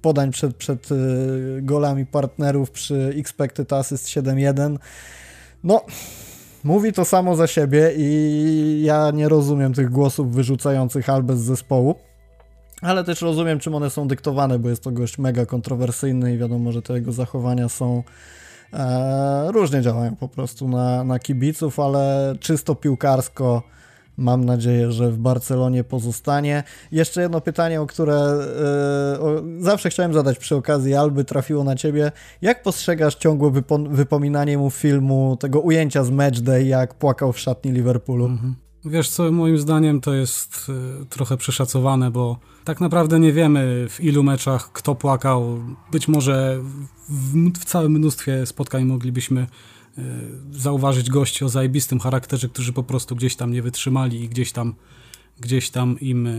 [0.01, 4.77] podań przed, przed y, golami partnerów przy expected assist 7-1,
[5.63, 5.85] no
[6.65, 11.95] mówi to samo za siebie i ja nie rozumiem tych głosów wyrzucających Albę z zespołu.
[12.81, 16.71] Ale też rozumiem, czym one są dyktowane, bo jest to gość mega kontrowersyjny i wiadomo,
[16.71, 18.03] że te jego zachowania są
[18.73, 23.63] e, różnie działają po prostu na, na kibiców, ale czysto piłkarsko
[24.17, 26.63] Mam nadzieję, że w Barcelonie pozostanie.
[26.91, 31.75] Jeszcze jedno pytanie, o które e, o, zawsze chciałem zadać przy okazji Alby, trafiło na
[31.75, 32.11] ciebie.
[32.41, 37.71] Jak postrzegasz ciągłe wypo, wypominanie mu filmu, tego ujęcia z Matchday, jak płakał w szatni
[37.71, 38.25] Liverpoolu?
[38.25, 38.55] Mhm.
[38.85, 40.71] Wiesz co, moim zdaniem to jest
[41.03, 45.59] y, trochę przeszacowane, bo tak naprawdę nie wiemy w ilu meczach kto płakał.
[45.91, 46.59] Być może
[47.09, 49.47] w, w całym mnóstwie spotkań moglibyśmy E,
[50.51, 54.75] zauważyć gości o zajebistym charakterze, którzy po prostu gdzieś tam nie wytrzymali i gdzieś tam
[55.39, 56.31] gdzieś tam im, e,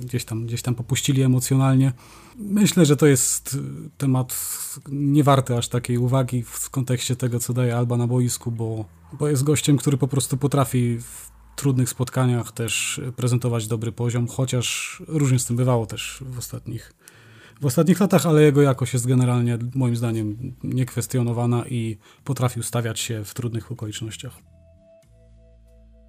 [0.00, 1.92] gdzieś tam, gdzieś tam popuścili emocjonalnie.
[2.36, 3.58] Myślę, że to jest
[3.98, 4.58] temat
[4.88, 8.84] niewarty aż takiej uwagi w kontekście tego, co daje Alba na boisku, bo,
[9.18, 15.02] bo jest gościem, który po prostu potrafi w trudnych spotkaniach też prezentować dobry poziom, chociaż
[15.08, 16.92] różnie z tym bywało też w ostatnich
[17.60, 23.24] w ostatnich latach, ale jego jakość jest generalnie moim zdaniem niekwestionowana i potrafił stawiać się
[23.24, 24.32] w trudnych okolicznościach.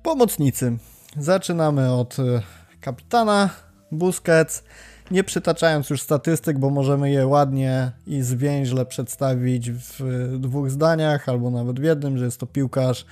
[0.03, 0.77] Pomocnicy.
[1.17, 2.41] Zaczynamy od e,
[2.81, 3.49] kapitana
[3.91, 4.63] Busquets.
[5.11, 9.99] Nie przytaczając już statystyk, bo możemy je ładnie i zwięźle przedstawić w
[10.39, 13.05] dwóch zdaniach, albo nawet w jednym, że jest to piłkarz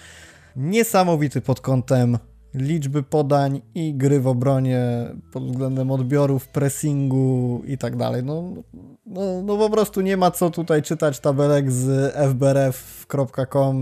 [0.55, 2.17] niesamowity pod kątem
[2.55, 4.81] liczby podań i gry w obronie
[5.31, 8.23] pod względem odbiorów, pressingu i tak dalej.
[8.23, 8.53] No,
[9.05, 13.75] no, no po prostu nie ma co tutaj czytać tabelek z fbrf.com,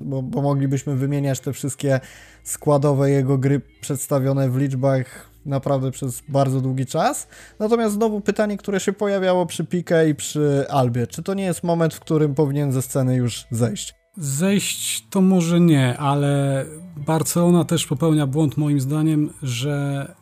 [0.00, 2.00] bo, bo moglibyśmy wymieniać te wszystkie
[2.44, 7.26] składowe jego gry przedstawione w liczbach naprawdę przez bardzo długi czas.
[7.58, 11.06] Natomiast znowu pytanie, które się pojawiało przy Pique i przy Albie.
[11.06, 13.99] Czy to nie jest moment, w którym powinien ze sceny już zejść?
[14.22, 20.14] Zejść to może nie, ale Barcelona też popełnia błąd moim zdaniem, że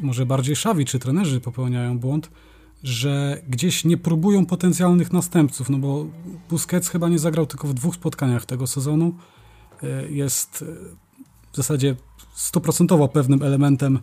[0.00, 2.30] może bardziej Xavi czy trenerzy popełniają błąd,
[2.82, 6.06] że gdzieś nie próbują potencjalnych następców, no bo
[6.50, 9.14] Busquets chyba nie zagrał tylko w dwóch spotkaniach tego sezonu.
[9.82, 10.74] E, jest e,
[11.52, 11.96] w zasadzie
[12.34, 13.98] stuprocentowo pewnym elementem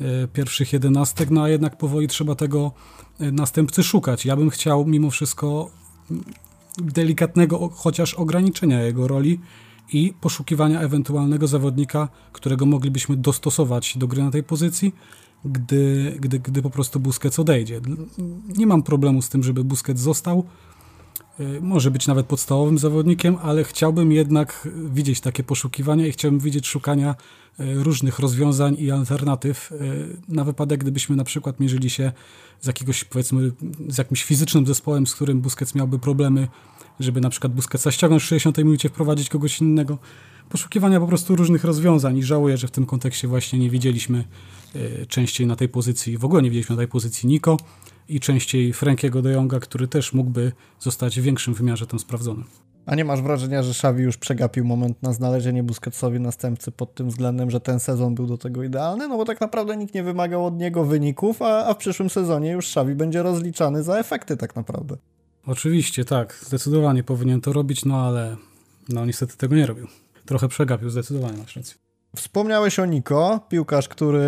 [0.00, 2.72] e, pierwszych jedenastek, no a jednak powoli trzeba tego
[3.20, 4.26] następcy szukać.
[4.26, 5.70] Ja bym chciał mimo wszystko
[6.82, 9.40] delikatnego chociaż ograniczenia jego roli
[9.92, 14.94] i poszukiwania ewentualnego zawodnika, którego moglibyśmy dostosować do gry na tej pozycji,
[15.44, 17.80] gdy, gdy, gdy po prostu Busquets odejdzie.
[18.56, 20.44] Nie mam problemu z tym, żeby Busquets został.
[21.40, 26.66] Y, może być nawet podstawowym zawodnikiem, ale chciałbym jednak widzieć takie poszukiwania i chciałbym widzieć
[26.66, 27.14] szukania
[27.60, 32.12] y, różnych rozwiązań i alternatyw y, na wypadek, gdybyśmy na przykład mierzyli się
[32.60, 33.52] z jakiegoś, powiedzmy,
[33.88, 36.48] z jakimś fizycznym zespołem, z którym Busquets miałby problemy,
[37.00, 39.98] żeby na przykład Busquetsa ściągnąć w 60 minucie, wprowadzić kogoś innego.
[40.48, 44.24] Poszukiwania po prostu różnych rozwiązań i żałuję, że w tym kontekście właśnie nie widzieliśmy
[45.08, 47.56] częściej na tej pozycji, w ogóle nie widzieliśmy na tej pozycji Niko
[48.08, 52.44] i częściej Frankiego de Jonga, który też mógłby zostać w większym wymiarze tam sprawdzony.
[52.86, 57.08] A nie masz wrażenia, że Xavi już przegapił moment na znalezienie Busquetsowi następcy pod tym
[57.08, 59.08] względem, że ten sezon był do tego idealny?
[59.08, 62.50] No bo tak naprawdę nikt nie wymagał od niego wyników, a, a w przyszłym sezonie
[62.50, 64.96] już Xavi będzie rozliczany za efekty tak naprawdę.
[65.46, 66.40] Oczywiście, tak.
[66.46, 68.36] Zdecydowanie powinien to robić, no ale
[68.88, 69.86] no niestety tego nie robił.
[70.26, 71.87] Trochę przegapił, zdecydowanie masz rację.
[72.16, 74.24] Wspomniałeś o Niko, piłkarz, który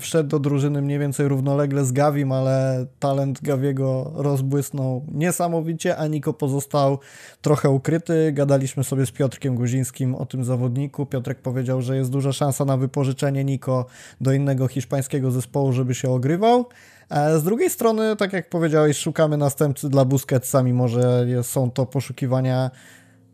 [0.00, 6.32] wszedł do drużyny mniej więcej równolegle z Gawim, ale talent Gawiego rozbłysnął niesamowicie, a Niko
[6.32, 6.98] pozostał
[7.42, 8.32] trochę ukryty.
[8.32, 11.06] Gadaliśmy sobie z Piotrkiem Guzińskim o tym zawodniku.
[11.06, 13.86] Piotrek powiedział, że jest duża szansa na wypożyczenie Niko
[14.20, 16.64] do innego hiszpańskiego zespołu, żeby się ogrywał.
[17.10, 22.70] Z drugiej strony, tak jak powiedziałeś, szukamy następcy dla Busquetsa, mimo że są to poszukiwania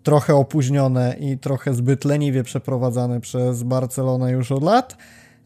[0.02, 4.96] trochę opóźnione i trochę zbyt leniwie przeprowadzane przez Barcelonę już od lat.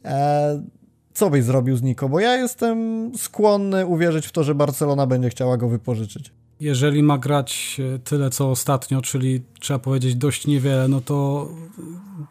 [0.05, 0.63] E,
[1.15, 2.09] co byś zrobił z Niko?
[2.09, 6.33] Bo ja jestem skłonny uwierzyć w to, że Barcelona będzie chciała go wypożyczyć.
[6.61, 11.49] Jeżeli ma grać e, tyle co ostatnio, czyli trzeba powiedzieć dość niewiele, no to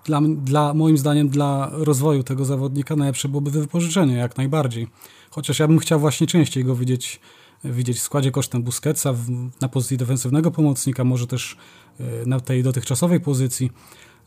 [0.06, 4.88] dla, dla moim zdaniem dla rozwoju tego zawodnika najlepsze byłoby wypożyczenie jak najbardziej.
[5.30, 7.20] Chociaż ja bym chciał właśnie częściej go widzieć,
[7.63, 9.13] widzieć w składzie kosztem Busquetsa
[9.62, 11.58] na pozycji defensywnego pomocnika, może też
[11.99, 13.71] e, na tej dotychczasowej pozycji.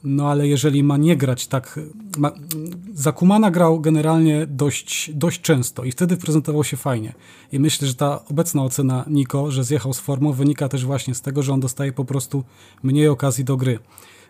[0.05, 1.81] No ale jeżeli ma nie grać tak.
[2.19, 2.33] Ma,
[2.95, 7.15] Zakumana grał generalnie dość, dość często i wtedy prezentował się fajnie.
[7.53, 11.23] I myślę, że ta obecna ocena Niko, że zjechał z formą, wynika też właśnie z
[11.23, 12.45] tego, że on dostaje po prostu
[12.83, 13.79] mniej okazji do gry.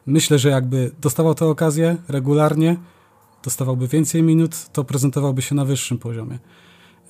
[0.06, 2.76] Myślę, że jakby dostawał tę okazję regularnie,
[3.44, 6.38] dostawałby więcej minut, to prezentowałby się na wyższym poziomie.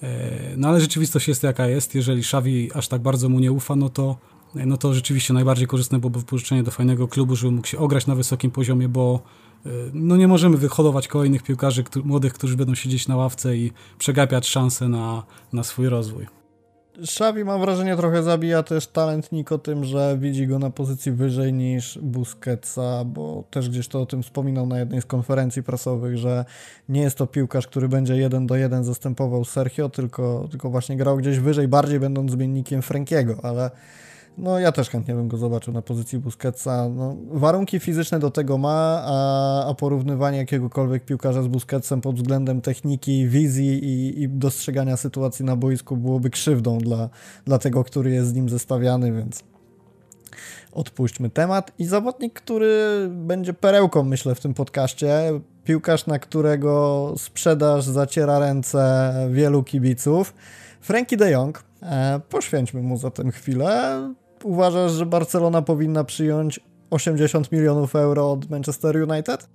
[0.02, 1.94] E, no ale rzeczywistość jest jaka jest.
[1.94, 4.16] Jeżeli Xavi aż tak bardzo mu nie ufa, no to
[4.54, 8.14] no to rzeczywiście najbardziej korzystne byłoby wypożyczenie do fajnego klubu, żeby mógł się ograć na
[8.14, 9.20] wysokim poziomie, bo
[9.66, 14.48] y, no nie możemy wyhodować kolejnych piłkarzy młodych, którzy będą siedzieć na ławce i przegapiać
[14.48, 16.26] szanse na, na swój rozwój.
[17.02, 21.52] Xavi mam wrażenie trochę zabija też talent Niko tym, że widzi go na pozycji wyżej
[21.52, 26.44] niż Busquetsa, bo też gdzieś to o tym wspominał na jednej z konferencji prasowych, że
[26.88, 31.16] nie jest to piłkarz, który będzie jeden do jeden zastępował Sergio, tylko, tylko właśnie grał
[31.16, 33.70] gdzieś wyżej, bardziej będąc zmiennikiem Frankiego, ale
[34.38, 36.88] no ja też chętnie bym go zobaczył na pozycji Busquetsa.
[36.88, 42.60] No, warunki fizyczne do tego ma, a, a porównywanie jakiegokolwiek piłkarza z Busquetsem pod względem
[42.60, 47.08] techniki, wizji i, i, dostrzegania sytuacji na boisku byłoby krzywdą dla,
[47.44, 49.44] dla tego, który jest z nim zestawiany, więc
[50.72, 51.72] odpuśćmy temat.
[51.78, 59.12] I zawodnik, który będzie perełką, myślę, w tym podcaście, piłkarz, na którego sprzedaż zaciera ręce
[59.30, 60.34] wielu kibiców,
[60.80, 61.64] Frankie de Jong.
[61.82, 64.00] E, poświęćmy mu zatem chwilę
[64.42, 69.48] uważasz, że Barcelona powinna przyjąć 80 milionów euro od Manchester United?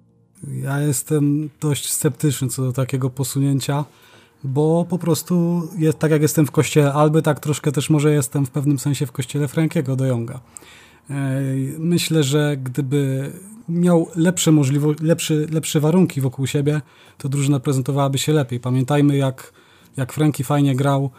[0.47, 3.85] Ja jestem dość sceptyczny co do takiego posunięcia,
[4.43, 8.45] bo po prostu jest, tak jak jestem w kościele Alby, tak troszkę też może jestem
[8.45, 10.39] w pewnym sensie w kościele Frankiego do Jonga.
[11.77, 13.31] Myślę, że gdyby
[13.69, 16.81] miał lepsze możliwości, lepsze, lepsze warunki wokół siebie,
[17.17, 18.59] to drużyna prezentowałaby się lepiej.
[18.59, 19.53] Pamiętajmy, jak,
[19.97, 21.09] jak Franki fajnie grał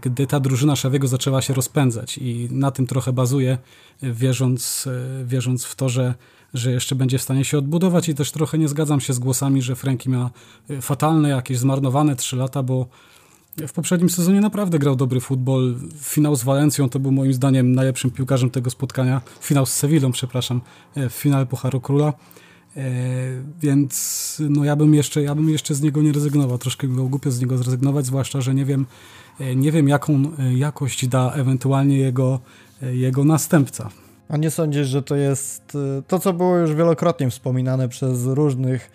[0.00, 3.58] gdy ta drużyna Szawiego zaczęła się rozpędzać i na tym trochę bazuje,
[4.02, 4.88] wierząc,
[5.20, 6.14] e, wierząc w to, że,
[6.54, 9.62] że jeszcze będzie w stanie się odbudować i też trochę nie zgadzam się z głosami,
[9.62, 10.30] że Franki ma
[10.70, 12.86] e, fatalne, jakieś zmarnowane trzy lata, bo
[13.56, 15.76] w poprzednim sezonie naprawdę grał dobry futbol.
[16.00, 19.20] Finał z Walencją to był moim zdaniem najlepszym piłkarzem tego spotkania.
[19.40, 20.60] Finał z Sewillą, przepraszam,
[20.96, 22.12] w finale Pucharu Króla.
[23.60, 26.58] Więc no ja bym jeszcze, ja bym jeszcze z niego nie rezygnował.
[26.58, 28.86] Troszkę było głupio z niego zrezygnować, zwłaszcza, że nie wiem,
[29.27, 32.40] E, nie wiem, jaką e, jakość da ewentualnie jego,
[32.82, 33.88] e, jego następca.
[34.28, 38.90] A nie sądzisz, że to jest to, co było już wielokrotnie wspominane przez różnych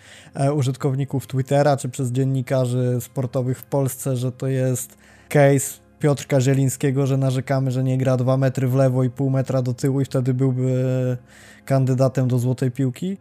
[0.54, 7.16] użytkowników Twittera czy przez dziennikarzy sportowych w Polsce, że to jest case Piotrka Zielińskiego, że
[7.16, 10.34] narzekamy, że nie gra dwa metry w lewo i pół metra do tyłu i wtedy
[10.34, 11.16] byłby
[11.64, 13.16] kandydatem do złotej piłki?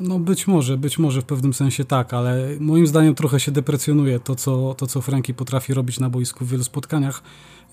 [0.00, 4.20] No być może, być może w pewnym sensie tak, ale moim zdaniem trochę się deprecjonuje
[4.20, 7.22] to, co, to, co Franki potrafi robić na boisku w wielu spotkaniach.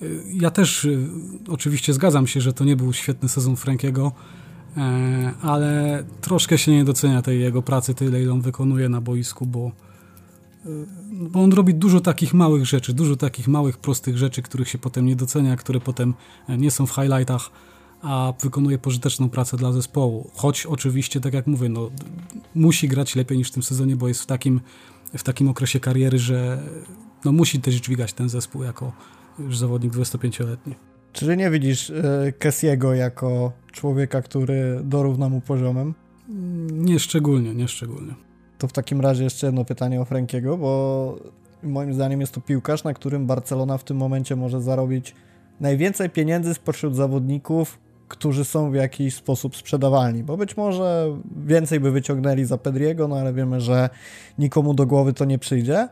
[0.02, 1.10] Y, ja też y,
[1.50, 4.12] oczywiście zgadzam się, że to nie był świetny sezon Frankiego,
[4.78, 9.46] e, ale troszkę się nie docenia tej jego pracy, tyle ile on wykonuje na boisku,
[9.46, 9.72] bo,
[10.66, 14.78] y, bo on robi dużo takich małych rzeczy, dużo takich małych, prostych rzeczy, których się
[14.78, 16.14] potem nie docenia, które potem
[16.50, 17.50] e, nie są w highlightach
[18.02, 20.30] a wykonuje pożyteczną pracę dla zespołu.
[20.34, 21.90] Choć oczywiście, tak jak mówię, no,
[22.56, 24.62] musi grać lepiej niż w tym sezonie, bo jest w takim,
[25.18, 26.64] w takim okresie kariery, że
[27.26, 28.92] no, musi też dźwigać ten zespół jako
[29.40, 30.76] już zawodnik 25-letni.
[31.14, 35.94] Czy nie widzisz y, Kessiego jako człowieka, który dorówna mu poziomem?
[36.72, 38.14] Nie szczególnie, nie szczególnie.
[38.58, 41.16] To w takim razie jeszcze jedno pytanie o Frankiego, bo
[41.64, 45.16] moim zdaniem jest to piłkarz, na którym Barcelona w tym momencie może zarobić
[45.60, 47.78] najwięcej pieniędzy spośród zawodników,
[48.08, 51.08] którzy są w jakiś sposób sprzedawalni, bo być może
[51.46, 53.90] więcej by wyciągnęli za Pedriego, no ale wiemy, że
[54.40, 55.88] nikomu do głowy to nie przyjdzie.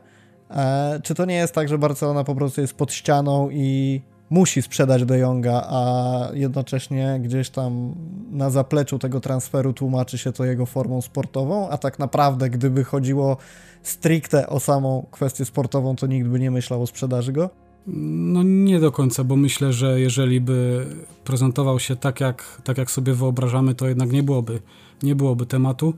[0.51, 4.61] E, czy to nie jest tak, że Barcelona po prostu jest pod ścianą i musi
[4.61, 7.95] sprzedać De Jonga, a jednocześnie gdzieś tam
[8.31, 13.37] na zapleczu tego transferu tłumaczy się to jego formą sportową, a tak naprawdę gdyby chodziło
[13.83, 17.49] stricte o samą kwestię sportową, to nikt by nie myślał o sprzedaży go?
[17.87, 20.85] No nie do końca, bo myślę, że jeżeli by
[21.23, 24.59] prezentował się tak jak, tak jak sobie wyobrażamy, to jednak nie byłoby,
[25.03, 25.93] nie byłoby tematu,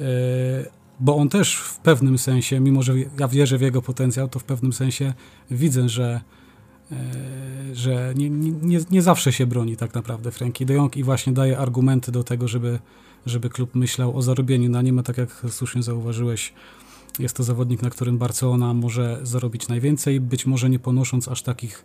[0.00, 0.04] e,
[1.00, 4.44] bo on też w pewnym sensie, mimo że ja wierzę w jego potencjał, to w
[4.44, 5.14] pewnym sensie
[5.50, 6.20] widzę, że,
[6.92, 6.96] e,
[7.72, 11.58] że nie, nie, nie zawsze się broni tak naprawdę Frankie de Jong i właśnie daje
[11.58, 12.78] argumenty do tego, żeby,
[13.26, 14.70] żeby klub myślał o zarobieniu.
[14.70, 16.52] Na nim, a tak jak słusznie zauważyłeś,
[17.18, 21.84] jest to zawodnik, na którym Barcelona może zarobić najwięcej, być może nie ponosząc aż takich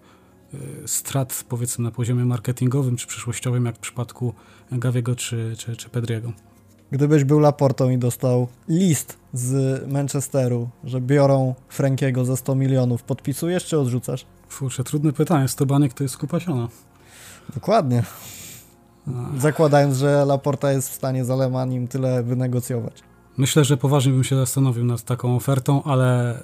[0.53, 4.33] y, strat, powiedzmy, na poziomie marketingowym czy przyszłościowym, jak w przypadku
[4.71, 6.33] Gaviego czy, czy, czy Pedriego.
[6.91, 13.65] Gdybyś był Laportą i dostał list z Manchesteru, że biorą Frankiego za 100 milionów, podpisujesz
[13.65, 14.25] czy odrzucasz?
[14.59, 15.47] Kurczę, trudne pytanie.
[15.47, 16.67] 100 baniek to jest kupa siana.
[17.53, 18.03] Dokładnie.
[19.37, 23.03] Zakładając, że Laporta jest w stanie z Alemanim tyle wynegocjować.
[23.37, 26.39] Myślę, że poważnie bym się zastanowił nad taką ofertą, ale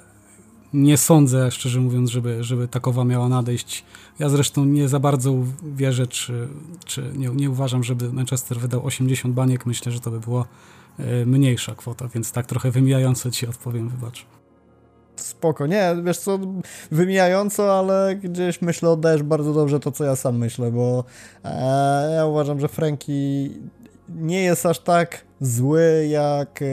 [0.72, 3.84] nie sądzę, szczerze mówiąc, żeby, żeby takowa miała nadejść.
[4.18, 6.48] Ja zresztą nie za bardzo wierzę, czy,
[6.84, 9.66] czy nie, nie uważam, żeby Manchester wydał 80 baniek.
[9.66, 10.44] Myślę, że to by była
[10.98, 14.26] e, mniejsza kwota, więc tak trochę wymijająco ci odpowiem, wybacz.
[15.16, 16.38] Spoko, nie, wiesz co,
[16.90, 21.04] wymijająco, ale gdzieś myślę, oddajesz bardzo dobrze to, co ja sam myślę, bo
[21.44, 23.50] e, ja uważam, że Franki
[24.08, 26.66] nie jest aż tak zły, jak, e,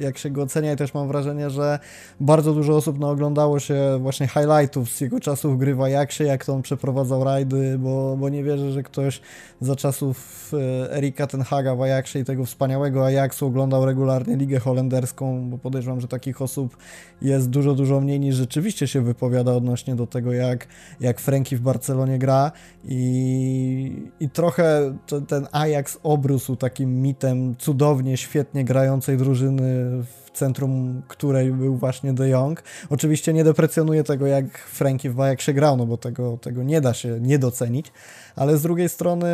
[0.00, 0.72] jak się go ocenia.
[0.72, 1.78] I też mam wrażenie, że
[2.20, 6.44] bardzo dużo osób no, oglądało się właśnie highlightów z jego czasów gry w Ajaxie, jak
[6.44, 9.20] to on przeprowadzał rajdy, bo, bo nie wierzę, że ktoś
[9.60, 15.50] za czasów e, Erika Tenhaga w Ajaxie i tego wspaniałego Ajaxu oglądał regularnie Ligę Holenderską,
[15.50, 16.76] bo podejrzewam, że takich osób
[17.22, 20.66] jest dużo, dużo mniej niż rzeczywiście się wypowiada odnośnie do tego, jak,
[21.00, 22.52] jak Franki w Barcelonie gra.
[22.84, 24.96] I, i trochę
[25.28, 29.62] ten Ajax obrósł takim mitem cudownym cudownie, świetnie grającej drużyny,
[30.02, 32.62] w centrum której był właśnie De Jong.
[32.90, 36.94] Oczywiście nie deprecjonuję tego, jak Frankie w Ajaxie grał, no bo tego, tego nie da
[36.94, 37.92] się nie docenić,
[38.36, 39.26] ale z drugiej strony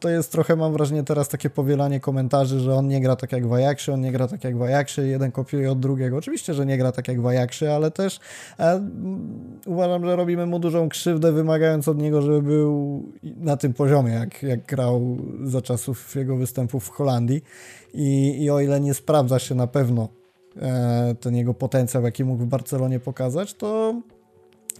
[0.00, 3.46] to jest trochę, mam wrażenie, teraz takie powielanie komentarzy, że on nie gra tak jak
[3.46, 6.16] w Ajaxie, on nie gra tak jak w Ajaxie, jeden kopiuje od drugiego.
[6.16, 8.20] Oczywiście, że nie gra tak jak w Ajaxie, ale też
[8.58, 8.80] e,
[9.66, 14.42] uważam, że robimy mu dużą krzywdę, wymagając od niego, żeby był na tym poziomie, jak,
[14.42, 17.42] jak grał za czasów jego występów w Holandii.
[17.94, 20.17] I, i o ile nie sprawdza się na pewno
[21.20, 23.94] ten jego potencjał, jaki mógł w Barcelonie pokazać, to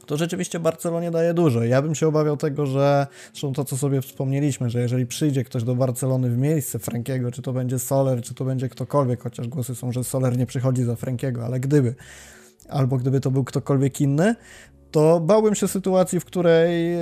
[0.08, 1.64] to rzeczywiście Barcelonie daje dużo.
[1.64, 5.64] Ja bym się obawiał tego, że zresztą to, co sobie wspomnieliśmy, że jeżeli przyjdzie ktoś
[5.64, 9.74] do Barcelony w miejsce Frankiego, czy to będzie Soler, czy to będzie ktokolwiek, chociaż głosy
[9.74, 11.94] są, że Soler nie przychodzi za Frankiego, ale gdyby,
[12.68, 14.34] albo gdyby to był ktokolwiek inny,
[14.90, 16.98] to bałbym się sytuacji, w której e,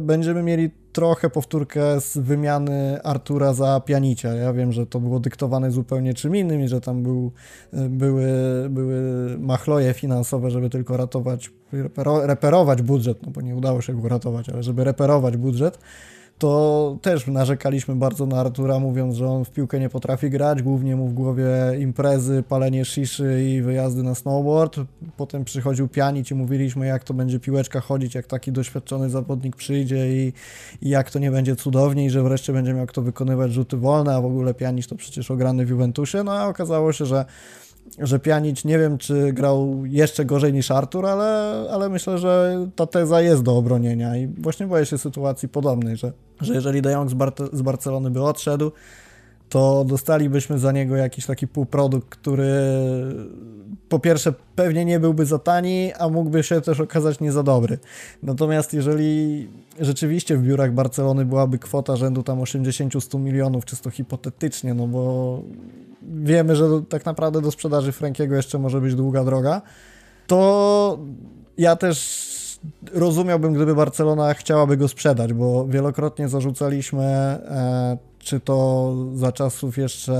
[0.00, 4.34] będziemy mieli trochę powtórkę z wymiany Artura za Pianicia.
[4.34, 7.32] Ja wiem, że to było dyktowane zupełnie czym innym i że tam był,
[7.72, 8.26] e, były,
[8.70, 9.00] były
[9.38, 11.50] machloje finansowe, żeby tylko ratować,
[12.22, 15.78] reperować budżet, no bo nie udało się go ratować, ale żeby reperować budżet
[16.40, 20.96] to też narzekaliśmy bardzo na Artura, mówiąc, że on w piłkę nie potrafi grać, głównie
[20.96, 21.46] mu w głowie
[21.78, 24.80] imprezy, palenie shiszy i wyjazdy na snowboard.
[25.16, 30.12] Potem przychodził pianić i mówiliśmy, jak to będzie piłeczka chodzić, jak taki doświadczony zawodnik przyjdzie
[30.12, 30.32] i,
[30.82, 34.14] i jak to nie będzie cudownie i że wreszcie będzie miał kto wykonywać rzuty wolne,
[34.14, 36.24] a w ogóle pianić to przecież ograny w Juventusie.
[36.24, 37.24] No a okazało się, że
[37.98, 42.86] że Pianić nie wiem, czy grał jeszcze gorzej niż Artur, ale, ale myślę, że ta
[42.86, 47.10] teza jest do obronienia i właśnie boję się sytuacji podobnej, że, że jeżeli De Jong
[47.10, 48.72] z, Bar z Barcelony by odszedł,
[49.48, 52.52] to dostalibyśmy za niego jakiś taki półprodukt, który
[53.88, 57.78] po pierwsze pewnie nie byłby za tani, a mógłby się też okazać nie za dobry.
[58.22, 59.48] Natomiast jeżeli
[59.80, 65.42] rzeczywiście w biurach Barcelony byłaby kwota rzędu tam 80-100 milionów, czysto hipotetycznie, no bo
[66.02, 69.62] wiemy, że tak naprawdę do sprzedaży Frankiego jeszcze może być długa droga,
[70.26, 70.98] to
[71.58, 72.30] ja też
[72.92, 80.12] rozumiałbym, gdyby Barcelona chciałaby go sprzedać, bo wielokrotnie zarzucaliśmy, e, czy to za czasów jeszcze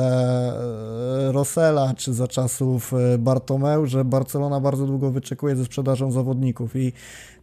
[1.29, 6.77] e, Rosela, czy za czasów e, Bartomeu, że Barcelona bardzo długo wyczekuje ze sprzedażą zawodników
[6.77, 6.93] i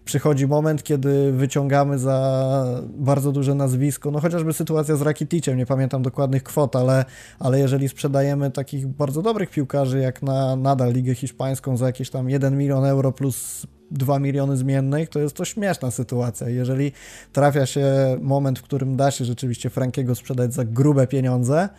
[0.06, 2.66] przychodzi moment, kiedy wyciągamy za
[2.98, 7.06] bardzo duże nazwisko, no chociażby sytuacja z Rakiticiem, nie pamiętam dokładnych kwot, ale,
[7.40, 12.30] ale jeżeli sprzedajemy takich bardzo dobrych piłkarzy, jak na nadal Ligę Hiszpańską za jakieś tam
[12.30, 16.50] 1 milion euro plus 2 miliony zmiennych, to jest to śmieszna sytuacja.
[16.50, 16.92] Jeżeli
[17.34, 17.86] trafia się
[18.22, 21.70] moment, w którym da się rzeczywiście Frankiego sprzedać za grube pieniądze,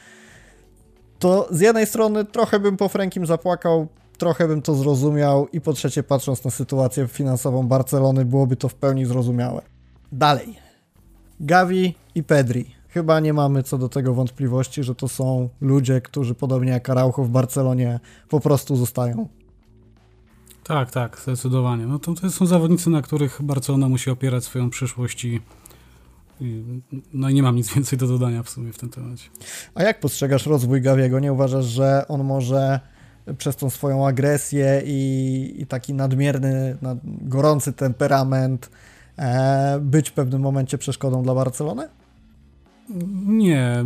[1.18, 3.86] to z jednej strony trochę bym po Frankim zapłakał,
[4.18, 8.74] trochę bym to zrozumiał i po trzecie patrząc na sytuację finansową Barcelony byłoby to w
[8.74, 9.62] pełni zrozumiałe.
[10.12, 10.59] Dalej.
[11.40, 12.78] Gavi i Pedri.
[12.88, 17.24] Chyba nie mamy co do tego wątpliwości, że to są ludzie, którzy podobnie jak Araujo
[17.24, 19.28] w Barcelonie po prostu zostają.
[20.68, 21.86] Tak, tak, zdecydowanie.
[21.86, 25.40] No to, to są zawodnicy, na których Barcelona musi opierać swoją przyszłość i,
[27.12, 29.28] no i nie mam nic więcej do dodania w sumie w tym temacie.
[29.74, 31.20] A jak postrzegasz rozwój Gaviego?
[31.20, 32.80] Nie uważasz, że on może
[33.38, 38.70] przez tą swoją agresję i, i taki nadmierny, nad, gorący temperament
[39.18, 41.88] e, być w pewnym momencie przeszkodą dla Barcelony?
[43.26, 43.84] Nie,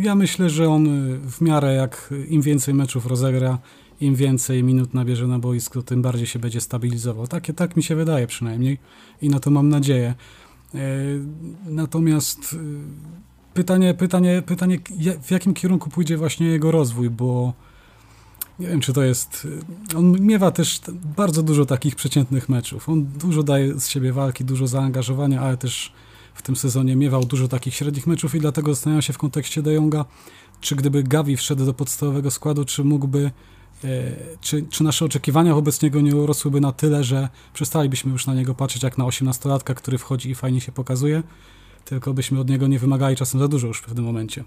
[0.00, 3.58] ja myślę, że on w miarę jak im więcej meczów rozegra,
[4.00, 7.26] im więcej minut nabierze na boisku, tym bardziej się będzie stabilizował.
[7.26, 8.78] Takie, tak mi się wydaje przynajmniej
[9.22, 10.14] i na to mam nadzieję.
[10.74, 10.78] E,
[11.66, 12.56] natomiast e,
[13.54, 14.78] pytanie, pytanie, pytanie,
[15.22, 17.52] w jakim kierunku pójdzie właśnie jego rozwój, bo
[18.58, 19.48] nie wiem, czy to jest.
[19.96, 20.80] On miewa też
[21.16, 22.88] bardzo dużo takich przeciętnych meczów.
[22.88, 25.92] On dużo daje z siebie walki, dużo zaangażowania, ale też
[26.34, 29.72] w tym sezonie miewał dużo takich średnich meczów i dlatego zastanawiam się w kontekście De
[29.72, 30.04] Jonga,
[30.60, 33.30] czy gdyby Gavi wszedł do podstawowego składu, czy mógłby, e,
[34.40, 38.54] czy, czy nasze oczekiwania wobec niego nie urosłyby na tyle, że przestalibyśmy już na niego
[38.54, 41.22] patrzeć jak na 18-latka, który wchodzi i fajnie się pokazuje,
[41.84, 44.44] tylko byśmy od niego nie wymagali czasem za dużo już w pewnym momencie.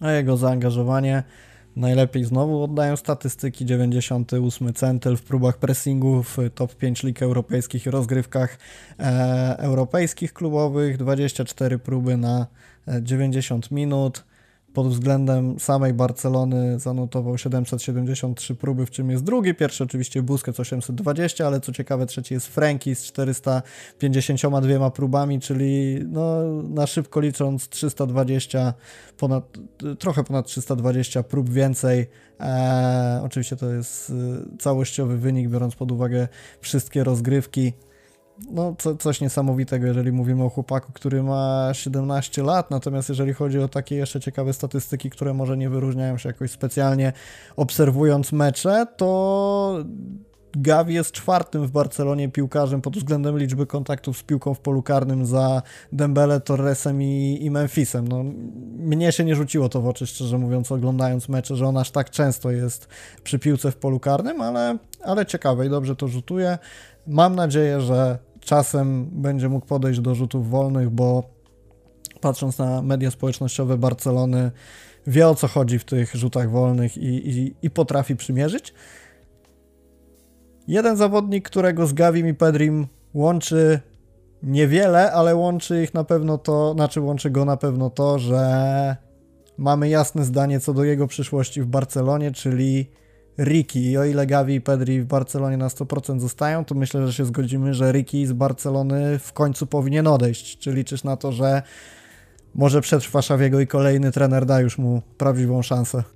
[0.00, 1.22] A jego zaangażowanie
[1.76, 3.66] najlepiej znowu oddają statystyki.
[3.66, 8.58] 98 centyl w próbach pressingu w top 5 lig europejskich i rozgrywkach
[8.98, 12.46] e, europejskich klubowych, 24 próby na
[13.02, 14.24] 90 e, minut
[14.76, 19.54] pod względem samej Barcelony zanotował 773 próby, w czym jest drugi.
[19.54, 26.42] Pierwszy oczywiście Busquets 820, ale co ciekawe trzeci jest Franki z 452 próbami, czyli no,
[26.62, 28.74] na szybko licząc 320,
[29.16, 29.58] ponad,
[29.98, 32.06] trochę ponad 320 prób więcej.
[32.40, 36.28] Eee, oczywiście to jest y, całościowy wynik, biorąc pod uwagę
[36.60, 37.72] wszystkie rozgrywki
[38.50, 43.58] no, co, coś niesamowitego, jeżeli mówimy o chłopaku, który ma 17 lat, natomiast jeżeli chodzi
[43.58, 47.12] o takie jeszcze ciekawe statystyki, które może nie wyróżniają się jakoś specjalnie
[47.56, 49.84] obserwując mecze, to
[50.58, 55.26] Gavi jest czwartym w Barcelonie piłkarzem pod względem liczby kontaktów z piłką w polu karnym
[55.26, 55.62] za
[55.92, 58.08] Dembele, Torresem i, i Memphisem.
[58.08, 58.24] No,
[58.78, 62.10] mnie się nie rzuciło to w oczy, szczerze mówiąc, oglądając mecze, że on aż tak
[62.10, 62.88] często jest
[63.24, 66.58] przy piłce w polu karnym, ale, ale ciekawe i dobrze to rzutuje.
[67.06, 71.22] Mam nadzieję, że czasem będzie mógł podejść do rzutów wolnych, bo
[72.20, 74.50] patrząc na media społecznościowe Barcelony,
[75.06, 78.74] wie o co chodzi w tych rzutach wolnych i, i, i potrafi przymierzyć.
[80.68, 83.80] Jeden zawodnik, którego z Gavim i Pedrim łączy
[84.42, 88.96] niewiele, ale łączy ich na pewno to, znaczy łączy go na pewno to, że
[89.58, 92.90] mamy jasne zdanie co do jego przyszłości w Barcelonie, czyli
[93.38, 93.80] Ricky.
[93.80, 97.24] I o ile Gavi i Pedri w Barcelonie na 100% zostają, to myślę, że się
[97.24, 100.58] zgodzimy, że Ricky z Barcelony w końcu powinien odejść.
[100.58, 101.62] Czy liczysz na to, że
[102.54, 106.04] może przetrwa Szawiego i kolejny trener da już mu prawdziwą szansę?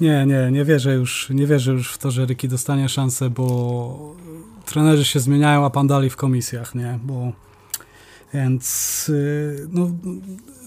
[0.00, 4.16] Nie, nie, nie wierzę już, nie wierzę już w to, że Ricky dostanie szansę, bo
[4.66, 6.98] trenerzy się zmieniają, a pan w komisjach, nie?
[7.02, 7.32] Bo
[8.34, 9.90] więc y, no,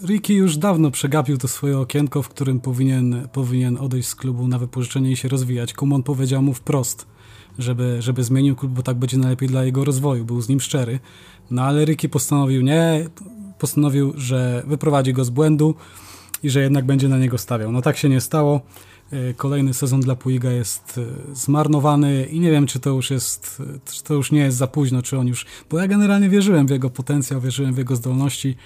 [0.06, 4.58] Ricky już dawno przegapił to swoje okienko, w którym powinien, powinien odejść z klubu na
[4.58, 5.74] wypożyczenie i się rozwijać.
[5.74, 7.06] Kumon powiedział mu wprost,
[7.58, 10.24] żeby, żeby zmienił klub, bo tak będzie najlepiej dla jego rozwoju.
[10.24, 11.00] Był z nim szczery.
[11.50, 13.06] No ale Ricky postanowił nie,
[13.58, 15.74] postanowił, że wyprowadzi go z błędu
[16.42, 17.72] i że jednak będzie na niego stawiał.
[17.72, 18.60] No tak się nie stało.
[19.12, 23.62] E, kolejny sezon dla Puiga jest e, zmarnowany i nie wiem, czy to już jest,
[23.86, 26.66] e, czy to już nie jest za późno, czy on już, bo ja generalnie wierzyłem
[26.66, 28.56] w jego potencjał, wierzyłem w jego zdolności,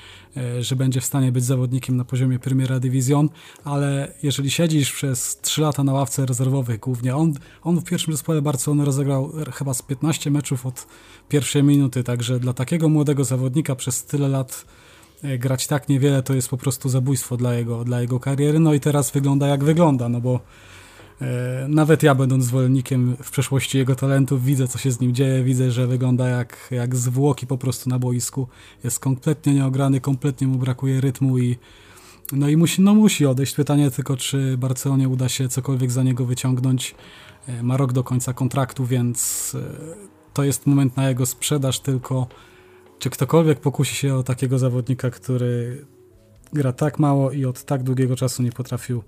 [0.60, 3.28] że będzie w stanie być zawodnikiem na poziomie Primera Division,
[3.64, 8.42] ale jeżeli siedzisz przez 3 lata na ławce rezerwowych głównie, on, on w pierwszym zespole
[8.42, 10.86] Barcelony rozegrał chyba z 15 meczów od
[11.28, 14.64] pierwszej minuty, także dla takiego młodego zawodnika przez tyle lat
[15.38, 18.58] grać tak niewiele to jest po prostu zabójstwo dla jego, dla jego kariery.
[18.58, 20.40] No i teraz wygląda jak wygląda, no bo
[21.20, 25.44] e, nawet ja będąc zwolennikiem w przeszłości jego talentów widzę co się z nim dzieje,
[25.44, 28.48] widzę, że wygląda jak, jak zwłoki po prostu na boisku.
[28.84, 31.56] Jest kompletnie nieograny, kompletnie mu brakuje rytmu i
[32.32, 33.54] no i musi, no musi odejść.
[33.54, 36.94] Pytanie tylko, czy Barcelonie uda się cokolwiek za niego wyciągnąć.
[37.48, 39.52] E, ma rok do końca kontraktu, więc
[40.34, 42.26] to jest moment na jego sprzedaż tylko
[42.98, 45.84] czy ktokolwiek pokusi się o takiego zawodnika, który
[46.52, 49.02] gra tak mało i od tak długiego czasu nie potrafił,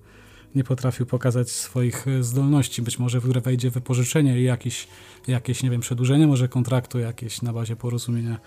[0.54, 2.82] nie potrafił pokazać swoich zdolności?
[2.82, 4.88] Być może wejdzie wypożyczenie i jakieś,
[5.28, 8.40] jakieś, nie wiem, przedłużenie może kontraktu jakieś na bazie porozumienia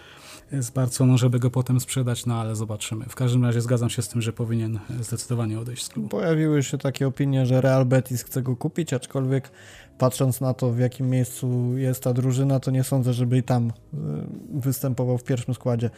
[0.52, 3.06] z Barceloną, żeby go potem sprzedać, no ale zobaczymy.
[3.10, 6.10] W każdym razie zgadzam się z tym, że powinien zdecydowanie odejść z klubu.
[6.10, 9.52] Pojawiły się takie opinie, że Real Betis chce go kupić, aczkolwiek
[10.00, 13.68] patrząc na to, w jakim miejscu jest ta drużyna, to nie sądzę, żeby i tam
[13.68, 13.98] e,
[14.54, 15.90] występował w pierwszym składzie.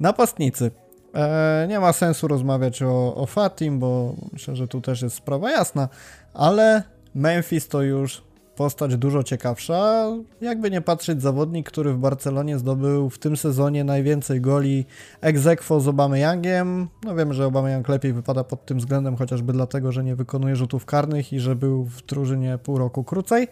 [0.00, 0.70] Napastnicy.
[1.14, 5.50] E, nie ma sensu rozmawiać o, o Fatim, bo myślę, że tu też jest sprawa
[5.50, 5.88] jasna,
[6.34, 6.82] ale
[7.14, 8.22] Memphis to już
[8.58, 10.06] postać dużo ciekawsza.
[10.40, 14.86] Jakby nie patrzeć, zawodnik, który w Barcelonie zdobył w tym sezonie najwięcej goli
[15.20, 16.88] ex aequo z Aubameyangiem.
[17.04, 20.86] No wiem, że Aubameyang lepiej wypada pod tym względem, chociażby dlatego, że nie wykonuje rzutów
[20.86, 23.48] karnych i że był w drużynie pół roku krócej.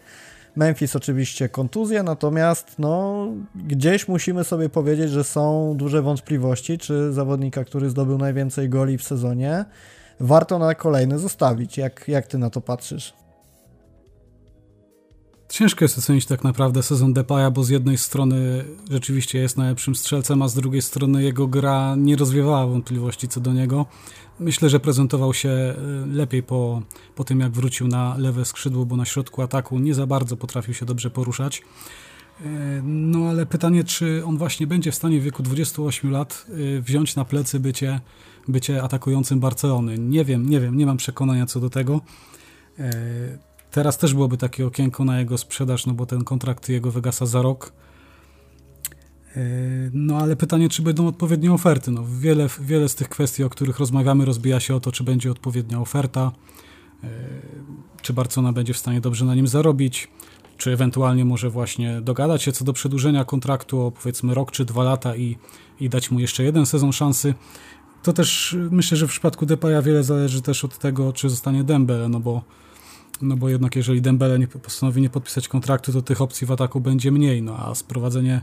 [0.55, 7.63] Memphis oczywiście kontuzja, natomiast no, gdzieś musimy sobie powiedzieć, że są duże wątpliwości, czy zawodnika,
[7.63, 9.65] który zdobył najwięcej goli w sezonie,
[10.19, 11.77] warto na kolejny zostawić.
[11.77, 13.26] Jak, jak ty na to patrzysz?
[15.49, 20.41] Ciężko jest ocenić tak naprawdę sezon Depaya, bo z jednej strony rzeczywiście jest najlepszym strzelcem,
[20.41, 23.85] a z drugiej strony jego gra nie rozwiewała wątpliwości co do niego.
[24.39, 25.75] Myślę, że prezentował się e,
[26.05, 26.81] lepiej po,
[27.15, 30.73] po tym, jak wrócił na lewe skrzydło, bo na środku ataku nie za bardzo potrafił
[30.73, 31.61] się dobrze poruszać.
[32.41, 32.45] E,
[32.83, 36.45] no ale pytanie, czy on właśnie będzie w stanie w wieku 28 lat
[36.77, 37.99] e, wziąć na plecy bycie,
[38.47, 39.97] bycie atakującym Barcelony.
[39.97, 42.01] Nie wiem, nie wiem, nie mam przekonania co do tego.
[43.77, 47.41] Teraz też byłoby takie okienko na jego sprzedaż, no bo ten kontrakt jego wygasa za
[47.41, 47.73] rok.
[49.35, 49.39] E,
[49.93, 51.91] no ale pytanie, czy będą odpowiednie oferty.
[51.91, 55.31] No, wiele, wiele z tych kwestii, o których rozmawiamy, rozbija się o to, czy będzie
[55.31, 56.31] odpowiednia oferta,
[57.03, 57.07] e,
[58.01, 60.07] czy Barcelona będzie w stanie dobrze na nim zarobić,
[60.57, 64.83] czy ewentualnie może właśnie dogadać się co do przedłużenia kontraktu o powiedzmy rok czy dwa
[64.83, 65.37] lata i,
[65.79, 67.33] i dać mu jeszcze jeden sezon szansy.
[68.03, 72.09] To też myślę, że w przypadku Depaya wiele zależy też od tego, czy zostanie Dembele,
[72.09, 72.41] no bo
[73.21, 76.79] no bo jednak jeżeli Dembele nie postanowi nie podpisać kontraktu, to tych opcji w ataku
[76.79, 78.41] będzie mniej, no a sprowadzenie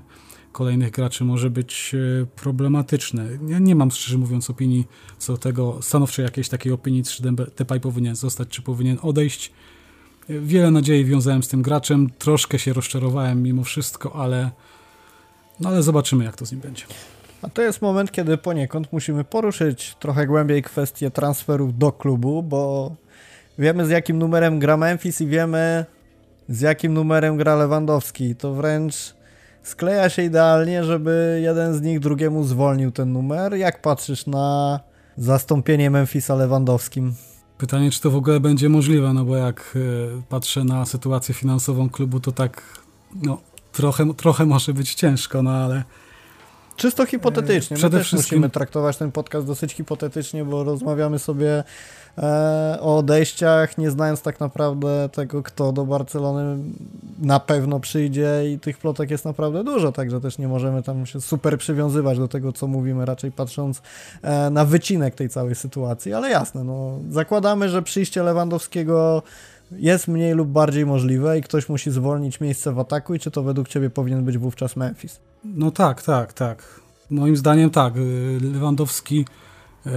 [0.52, 3.28] kolejnych graczy może być e, problematyczne.
[3.48, 4.86] Ja nie mam szczerze mówiąc opinii
[5.18, 7.22] co do tego, stanowczej jakiejś takiej opinii, czy
[7.56, 9.52] Depay powinien zostać, czy powinien odejść.
[10.28, 14.50] Wiele nadziei wiązałem z tym graczem, troszkę się rozczarowałem mimo wszystko, ale
[15.60, 16.84] no ale zobaczymy jak to z nim będzie.
[17.42, 22.92] A to jest moment, kiedy poniekąd musimy poruszyć trochę głębiej kwestię transferów do klubu, bo
[23.58, 25.84] Wiemy z jakim numerem gra Memphis i wiemy
[26.48, 28.36] z jakim numerem gra Lewandowski.
[28.36, 29.14] To wręcz
[29.62, 33.54] skleja się idealnie, żeby jeden z nich drugiemu zwolnił ten numer.
[33.54, 34.80] Jak patrzysz na
[35.16, 37.14] zastąpienie Memphisa Lewandowskim?
[37.58, 41.90] Pytanie, czy to w ogóle będzie możliwe, no bo jak e, patrzę na sytuację finansową
[41.90, 42.62] klubu, to tak
[43.22, 43.40] no,
[43.72, 45.84] trochę, trochę może być ciężko, no ale...
[46.76, 47.74] Czysto hipotetycznie.
[47.74, 48.38] My Przede też wszystkim...
[48.38, 51.64] musimy traktować ten podcast dosyć hipotetycznie, bo rozmawiamy sobie
[52.18, 56.58] E, o odejściach, nie znając tak naprawdę tego, kto do Barcelony
[57.18, 61.20] na pewno przyjdzie i tych plotek jest naprawdę dużo, także też nie możemy tam się
[61.20, 63.82] super przywiązywać do tego, co mówimy, raczej patrząc
[64.22, 69.22] e, na wycinek tej całej sytuacji, ale jasne, no, zakładamy, że przyjście Lewandowskiego
[69.72, 73.42] jest mniej lub bardziej możliwe i ktoś musi zwolnić miejsce w ataku i czy to
[73.42, 75.20] według Ciebie powinien być wówczas Memphis?
[75.44, 76.80] No tak, tak, tak.
[77.10, 77.94] Moim zdaniem tak.
[78.40, 79.24] Lewandowski
[79.86, 79.90] e,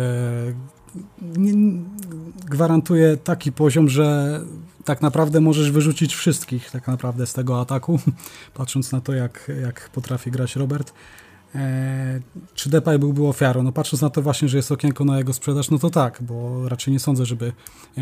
[2.45, 4.39] gwarantuje taki poziom, że
[4.85, 7.99] tak naprawdę możesz wyrzucić wszystkich tak naprawdę z tego ataku,
[8.53, 10.93] patrząc na to, jak, jak potrafi grać Robert.
[11.55, 12.19] E,
[12.53, 13.63] czy Depay byłby ofiarą?
[13.63, 16.69] No patrząc na to właśnie, że jest okienko na jego sprzedaż, no to tak, bo
[16.69, 17.53] raczej nie sądzę, żeby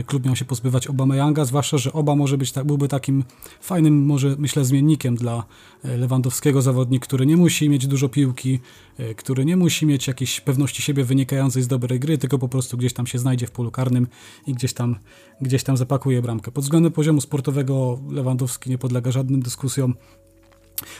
[0.05, 3.23] klub miał się pozbywać Obameyanga, zwłaszcza, że Oba może być, byłby takim
[3.61, 5.43] fajnym, może myślę, zmiennikiem dla
[5.83, 8.59] e, Lewandowskiego, zawodnik, który nie musi mieć dużo piłki,
[8.97, 12.77] e, który nie musi mieć jakiejś pewności siebie wynikającej z dobrej gry, tylko po prostu
[12.77, 14.07] gdzieś tam się znajdzie w polu karnym
[14.47, 14.95] i gdzieś tam,
[15.41, 16.51] gdzieś tam zapakuje bramkę.
[16.51, 19.93] Pod względem poziomu sportowego Lewandowski nie podlega żadnym dyskusjom,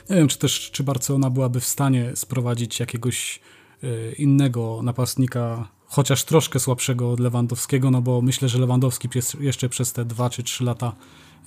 [0.09, 3.39] nie wiem, czy też czy Barcelona byłaby w stanie sprowadzić jakiegoś
[3.84, 9.09] e, innego napastnika, chociaż troszkę słabszego od Lewandowskiego, no bo myślę, że Lewandowski
[9.39, 10.95] jeszcze przez te 2 czy 3 lata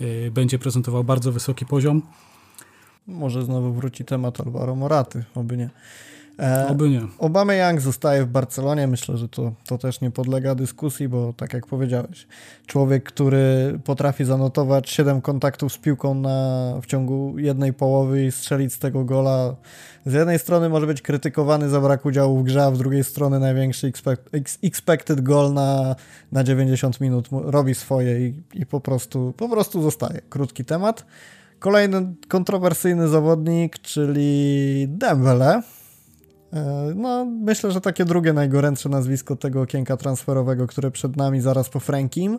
[0.00, 2.02] e, będzie prezentował bardzo wysoki poziom.
[3.06, 5.70] Może znowu wróci temat Alvaro Moraty, oby nie.
[6.38, 7.00] E, Oby nie.
[7.18, 8.86] Obama Young zostaje w Barcelonie.
[8.86, 12.26] Myślę, że to, to też nie podlega dyskusji, bo tak jak powiedziałeś,
[12.66, 18.72] człowiek, który potrafi zanotować 7 kontaktów z piłką na, w ciągu jednej połowy i strzelić
[18.72, 19.56] z tego gola,
[20.06, 23.38] z jednej strony może być krytykowany za brak udziału w grze, a z drugiej strony
[23.38, 24.28] największy expect,
[24.62, 25.96] expected goal na,
[26.32, 30.20] na 90 minut robi swoje i, i po, prostu, po prostu zostaje.
[30.28, 31.06] Krótki temat.
[31.58, 35.62] Kolejny kontrowersyjny zawodnik, czyli Dembele
[36.94, 41.80] no, myślę, że takie drugie najgorętsze nazwisko tego okienka transferowego, które przed nami zaraz po
[41.80, 42.38] Frankim.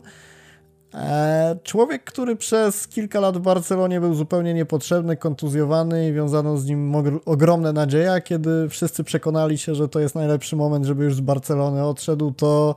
[0.93, 6.66] E, człowiek, który przez kilka lat w Barcelonie był zupełnie niepotrzebny, kontuzjowany i wiązano z
[6.66, 6.95] nim
[7.26, 11.20] ogromne nadzieje, a kiedy wszyscy przekonali się, że to jest najlepszy moment, żeby już z
[11.20, 12.76] Barcelony odszedł, to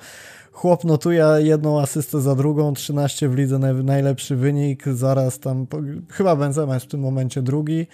[0.53, 5.67] chłop notuje jedną asystę za drugą, 13 w lidze, najlepszy wynik, zaraz tam,
[6.11, 7.87] chyba Benzema jest w tym momencie drugi.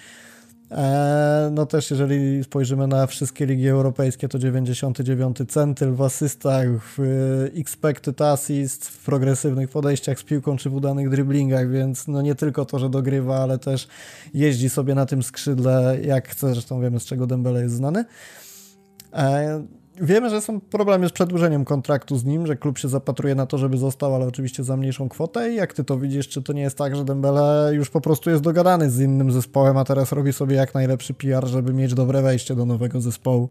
[0.71, 7.01] E, no też jeżeli spojrzymy na wszystkie ligi europejskie, to 99 centyl w asystach, w
[7.01, 12.35] e, expected assist, w progresywnych podejściach z piłką czy w udanych driblingach, więc no nie
[12.35, 13.89] tylko to, że dogrywa, ale też
[14.35, 18.05] jeździ sobie na tym skrzydle jak chce, zresztą wiemy z czego Dembele jest znany.
[20.01, 23.59] Wiemy, że są problemy z przedłużeniem kontraktu z nim, że klub się zapatruje na to,
[23.59, 25.53] żeby został, ale oczywiście za mniejszą kwotę.
[25.53, 28.31] I jak ty to widzisz, czy to nie jest tak, że Dembele już po prostu
[28.31, 32.23] jest dogadany z innym zespołem, a teraz robi sobie jak najlepszy PR, żeby mieć dobre
[32.23, 33.49] wejście do nowego zespołu?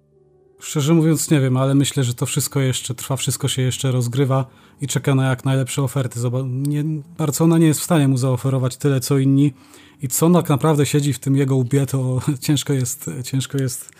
[0.59, 4.45] Szczerze mówiąc nie wiem, ale myślę, że to wszystko jeszcze trwa, wszystko się jeszcze rozgrywa
[4.81, 6.19] i czeka na jak najlepsze oferty.
[6.45, 6.83] Nie,
[7.17, 9.53] Barcelona nie jest w stanie mu zaoferować tyle, co inni
[10.01, 13.91] i co tak naprawdę siedzi w tym jego łbie, to ciężko jest, ciężko jest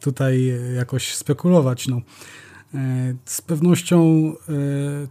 [0.00, 1.88] tutaj jakoś spekulować.
[1.88, 2.00] No.
[2.74, 3.98] E, z pewnością
[4.48, 4.52] e,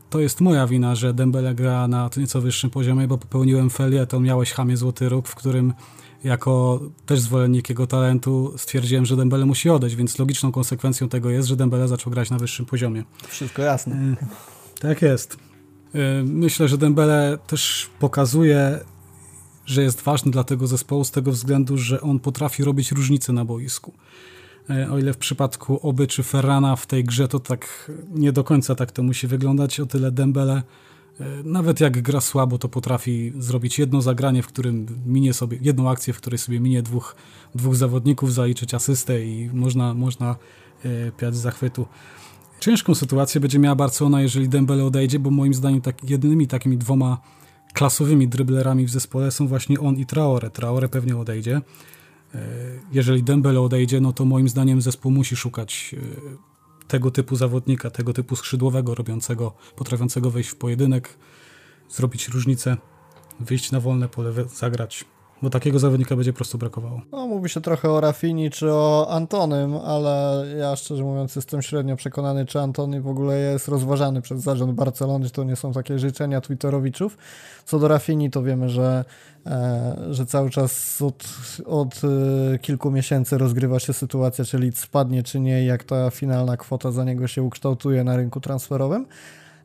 [0.10, 3.70] to jest moja wina, że Dembele gra na nieco wyższym poziomie, bo popełniłem
[4.10, 5.74] to Miałeś chamie Złoty Róg, w którym
[6.24, 11.47] jako też zwolennik jego talentu stwierdziłem, że Dembele musi odejść, więc logiczną konsekwencją tego jest,
[11.47, 13.04] że Dembele zaczął grać na wyższym poziomie.
[13.28, 13.95] Wszystko jasne.
[13.95, 14.16] E,
[14.80, 15.38] tak jest.
[16.24, 18.80] Myślę, że Dembele też pokazuje,
[19.66, 23.45] że jest ważny dla tego zespołu z tego względu, że on potrafi robić różnice na
[23.45, 23.93] boisku.
[24.70, 28.43] E, o ile w przypadku Oby czy Ferrana w tej grze to tak nie do
[28.43, 30.64] końca tak to musi wyglądać, o tyle Dembele
[31.20, 35.89] e, nawet jak gra słabo, to potrafi zrobić jedno zagranie, w którym minie sobie, jedną
[35.89, 37.16] akcję, w której sobie minie dwóch,
[37.55, 40.36] dwóch zawodników, zaliczyć asystę i można, można
[40.86, 41.88] e, piać zachwytu.
[42.59, 47.18] Ciężką sytuację będzie miała Barcelona, jeżeli Dembele odejdzie, bo moim zdaniem tak, jedynymi takimi dwoma
[47.74, 50.49] klasowymi dryblerami w zespole są właśnie on i Traore.
[50.49, 51.61] Traore pewnie odejdzie.
[52.36, 52.39] E,
[52.91, 58.13] jeżeli Dembele odejdzie, no to moim zdaniem zespół musi szukać e, tego typu zawodnika, tego
[58.13, 61.17] typu skrzydłowego, robiącego, potrafiącego wejść w pojedynek,
[61.89, 62.77] zrobić różnicę,
[63.39, 65.05] wyjść na wolne pole, zagrać
[65.43, 67.01] bo takiego zawodnika będzie po prostu brakowało.
[67.11, 71.95] No, mówi się trochę o Rafini czy o Antonym, ale ja szczerze mówiąc jestem średnio
[71.95, 75.99] przekonany, czy Antony w ogóle jest rozważany przez zarząd Barcelony, czy to nie są takie
[75.99, 77.17] życzenia Twitterowiczów.
[77.65, 79.05] Co do Rafini, to wiemy, że,
[79.45, 81.23] e, że cały czas od,
[81.65, 82.01] od
[82.53, 87.03] e, kilku miesięcy rozgrywa się sytuacja, czy spadnie, czy nie, jak ta finalna kwota za
[87.03, 89.05] niego się ukształtuje na rynku transferowym.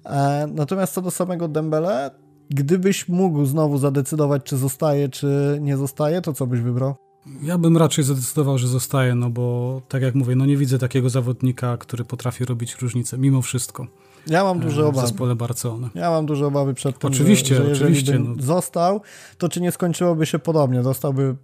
[0.06, 2.10] E, natomiast co do samego Dembele,
[2.50, 6.94] Gdybyś mógł znowu zadecydować, czy zostaje, czy nie zostaje, to co byś wybrał?
[7.42, 11.10] Ja bym raczej zadecydował, że zostaje, no bo tak jak mówię, no nie widzę takiego
[11.10, 13.86] zawodnika, który potrafi robić różnicę, mimo wszystko.
[14.26, 15.06] Ja mam duże obawy.
[15.06, 15.88] W zespole Barcelony.
[15.94, 18.34] Ja mam duże obawy przed tym, oczywiście, że, że jeżeli oczywiście, no.
[18.42, 19.00] został,
[19.38, 20.82] to czy nie skończyłoby się podobnie?
[20.82, 21.36] Dostałby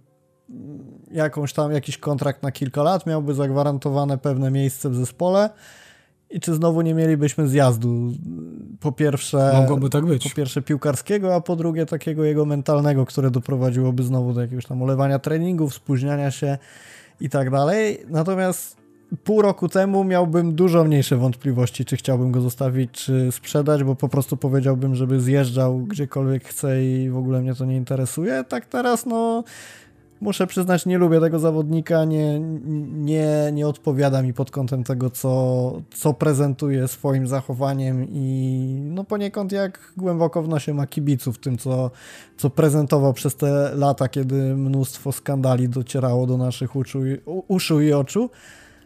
[1.11, 5.49] jakąś tam, jakiś kontrakt na kilka lat, miałby zagwarantowane pewne miejsce w zespole,
[6.29, 8.11] i czy znowu nie mielibyśmy zjazdu?
[8.79, 10.29] Po pierwsze, mogłoby tak być.
[10.29, 14.81] Po pierwsze piłkarskiego, a po drugie takiego jego mentalnego, które doprowadziłoby znowu do jakiegoś tam
[14.81, 16.57] ulewania treningów, spóźniania się
[17.21, 17.99] i tak dalej.
[18.09, 18.77] Natomiast
[19.23, 24.09] pół roku temu miałbym dużo mniejsze wątpliwości, czy chciałbym go zostawić, czy sprzedać, bo po
[24.09, 28.43] prostu powiedziałbym, żeby zjeżdżał gdziekolwiek chce i w ogóle mnie to nie interesuje.
[28.43, 29.43] Tak teraz, no
[30.21, 32.39] muszę przyznać, nie lubię tego zawodnika, nie,
[32.89, 39.51] nie, nie odpowiada mi pod kątem tego, co, co prezentuje swoim zachowaniem i no poniekąd
[39.51, 41.91] jak głęboko w nosie ma kibiców tym, co,
[42.37, 46.99] co prezentował przez te lata, kiedy mnóstwo skandali docierało do naszych uszu,
[47.47, 48.29] uszu i oczu.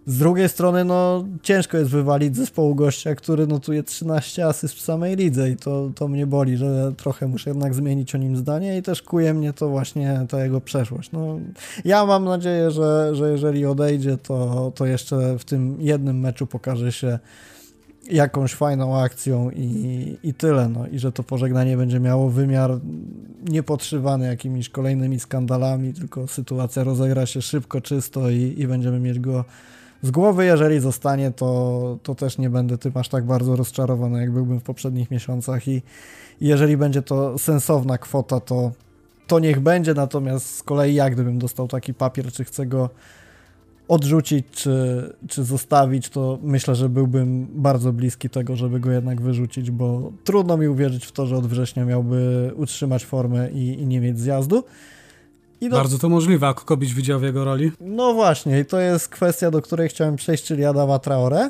[0.10, 5.16] Z drugiej strony, no ciężko jest wywalić zespołu gościa, który notuje 13 asyst w samej
[5.16, 8.82] lidze i to, to mnie boli, że trochę muszę jednak zmienić o nim zdanie i
[8.82, 11.12] też kuje mnie to właśnie ta jego przeszłość.
[11.12, 11.40] No,
[11.86, 16.92] ja mam nadzieję, że, że jeżeli odejdzie, to, to jeszcze w tym jednym meczu pokaże
[16.92, 17.20] się
[18.10, 20.70] jakąś fajną akcją i, i tyle.
[20.70, 20.88] No.
[20.88, 22.80] I że to pożegnanie będzie miało wymiar
[23.50, 29.46] niepotrzywany jakimiś kolejnymi skandalami, tylko sytuacja rozegra się szybko, czysto i, i będziemy mieć go
[30.02, 34.32] z głowy, jeżeli zostanie, to, to też nie będę tym aż tak bardzo rozczarowany, jak
[34.32, 35.82] byłbym w poprzednich miesiącach i,
[36.42, 38.72] i jeżeli będzie to sensowna kwota, to,
[39.28, 42.90] to niech będzie, natomiast z kolei jak gdybym dostał taki papier, czy chcę go
[43.88, 49.72] odrzucić, czy, czy zostawić, to myślę, że byłbym bardzo bliski tego, żeby go jednak wyrzucić,
[49.72, 54.02] bo trudno mi uwierzyć w to, że od września miałby utrzymać formę i, i nie
[54.02, 54.64] mieć zjazdu.
[55.62, 55.70] Do...
[55.70, 57.72] Bardzo to możliwe, a kogo byś widział w jego roli?
[57.82, 61.50] No właśnie, i to jest kwestia, do której chciałem przejść, czyli Adama Traore.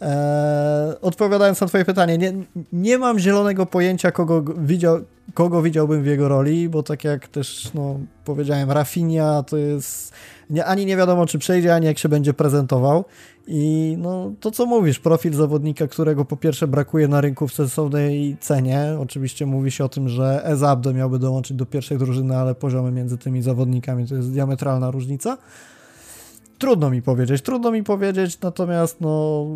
[0.00, 2.32] Eee, odpowiadając na twoje pytanie, nie,
[2.72, 4.98] nie mam zielonego pojęcia, kogo, widział,
[5.34, 10.12] kogo widziałbym w jego roli, bo tak jak też no, powiedziałem, Rafinha to jest
[10.50, 13.04] nie, ani nie wiadomo, czy przejdzie, ani jak się będzie prezentował.
[13.50, 18.36] I no, to co mówisz, profil zawodnika, którego po pierwsze brakuje na rynku w sensownej
[18.40, 18.96] cenie.
[19.00, 23.18] Oczywiście mówi się o tym, że Ezabdo miałby dołączyć do pierwszej drużyny, ale poziomy między
[23.18, 25.38] tymi zawodnikami to jest diametralna różnica.
[26.58, 29.46] Trudno mi powiedzieć, trudno mi powiedzieć, natomiast no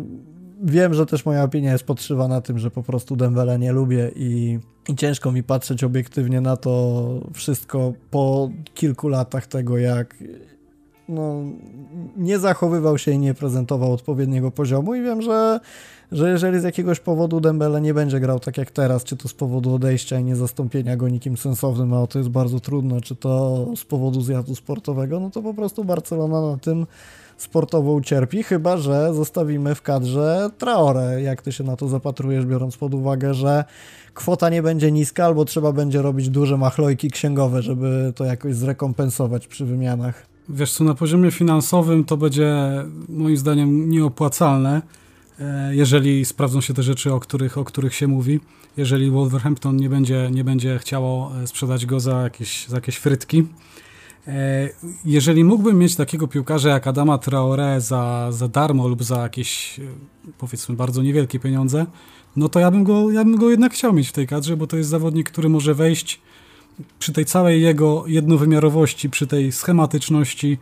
[0.63, 4.59] wiem, że też moja opinia jest podszywana tym, że po prostu Dembele nie lubię i,
[4.89, 10.15] i ciężko mi patrzeć obiektywnie na to wszystko po kilku latach tego, jak
[11.09, 11.35] no,
[12.17, 15.59] nie zachowywał się i nie prezentował odpowiedniego poziomu i wiem, że,
[16.11, 19.33] że jeżeli z jakiegoś powodu Dembele nie będzie grał tak jak teraz, czy to z
[19.33, 23.85] powodu odejścia i niezastąpienia go nikim sensownym, a to jest bardzo trudno, czy to z
[23.85, 26.85] powodu zjazdu sportowego, no to po prostu Barcelona na tym
[27.37, 31.21] sportowo ucierpi, chyba że zostawimy w kadrze Traore.
[31.21, 33.63] Jak ty się na to zapatrujesz, biorąc pod uwagę, że
[34.13, 39.47] kwota nie będzie niska, albo trzeba będzie robić duże machlojki księgowe, żeby to jakoś zrekompensować
[39.47, 40.32] przy wymianach?
[40.49, 42.55] Wiesz co, na poziomie finansowym to będzie
[43.09, 44.81] moim zdaniem nieopłacalne,
[45.39, 48.39] e, jeżeli sprawdzą się te rzeczy, o których, o których się mówi.
[48.77, 53.45] Jeżeli Wolverhampton nie będzie, nie będzie chciało e, sprzedać go za jakieś, za jakieś frytki,
[54.27, 54.69] E,
[55.05, 59.79] jeżeli mógłbym mieć takiego piłkarza jak Adama Traore za, za darmo lub za jakieś
[60.37, 61.85] powiedzmy bardzo niewielkie pieniądze,
[62.35, 64.67] no to ja bym, go, ja bym go jednak chciał mieć w tej kadrze, bo
[64.67, 66.21] to jest zawodnik, który może wejść
[66.99, 70.57] przy tej całej jego jednowymiarowości, przy tej schematyczności,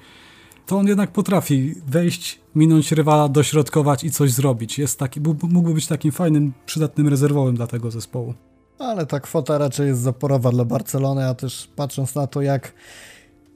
[0.65, 4.79] to on jednak potrafi wejść, minąć rywala, dośrodkować i coś zrobić.
[4.79, 8.33] Jest taki, mógłby być takim fajnym, przydatnym rezerwowym dla tego zespołu.
[8.79, 12.73] Ale ta kwota raczej jest zaporowa dla Barcelony, a też patrząc na to, jak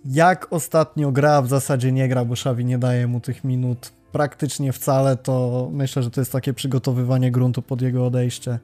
[0.06, 4.74] jak ostatnio gra, w zasadzie nie gra, bo Xavi nie daje mu tych minut praktycznie
[4.74, 8.60] wcale, to myślę, że to jest takie przygotowywanie gruntu pod jego odejście.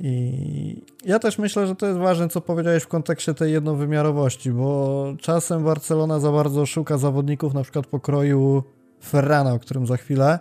[0.00, 5.04] I ja też myślę, że to jest ważne, co powiedziałeś w kontekście tej jednowymiarowości, bo
[5.20, 8.62] czasem Barcelona za bardzo szuka zawodników na przykład pokroju
[9.04, 10.38] Ferrana, o którym za chwilę,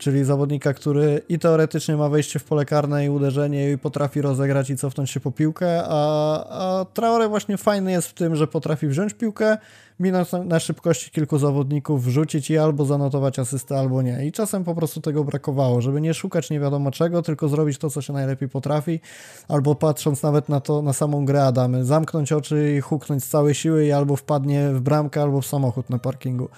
[0.00, 4.70] czyli zawodnika, który i teoretycznie ma wejście w pole karne i uderzenie i potrafi rozegrać
[4.70, 8.86] i cofnąć się po piłkę, a, a Traore właśnie fajny jest w tym, że potrafi
[8.86, 9.58] wziąć piłkę,
[10.00, 14.26] minąć na, na szybkości kilku zawodników, wrzucić i albo zanotować asystę, albo nie.
[14.26, 17.90] I czasem po prostu tego brakowało, żeby nie szukać nie wiadomo czego, tylko zrobić to,
[17.90, 19.00] co się najlepiej potrafi,
[19.48, 23.54] albo patrząc nawet na to, na samą grę Adamy, zamknąć oczy i huknąć z całej
[23.54, 26.48] siły i albo wpadnie w bramkę, albo w samochód na parkingu.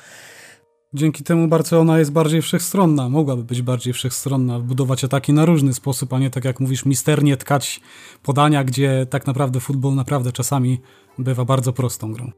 [0.95, 6.13] Dzięki temu Barcelona jest bardziej wszechstronna, mogłaby być bardziej wszechstronna, budować ataki na różny sposób,
[6.13, 7.81] a nie tak jak mówisz, misternie tkać
[8.23, 10.81] podania, gdzie tak naprawdę futbol naprawdę czasami
[11.19, 12.31] bywa bardzo prostą grą.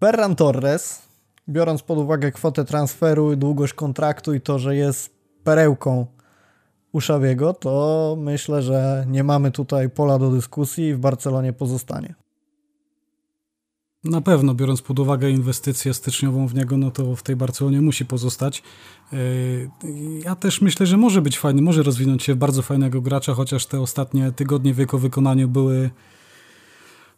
[0.00, 1.02] Ferran Torres,
[1.48, 5.14] biorąc pod uwagę kwotę transferu, długość kontraktu i to, że jest
[5.44, 6.06] perełką
[6.92, 12.14] u Szawiego, to myślę, że nie mamy tutaj pola do dyskusji i w Barcelonie pozostanie.
[14.04, 18.06] Na pewno, biorąc pod uwagę inwestycję styczniową w niego, no to w tej Barcelonie musi
[18.06, 18.62] pozostać.
[19.12, 19.70] Yy,
[20.24, 23.66] ja też myślę, że może być fajny, może rozwinąć się w bardzo fajnego gracza, chociaż
[23.66, 25.90] te ostatnie tygodnie w jego wykonaniu były,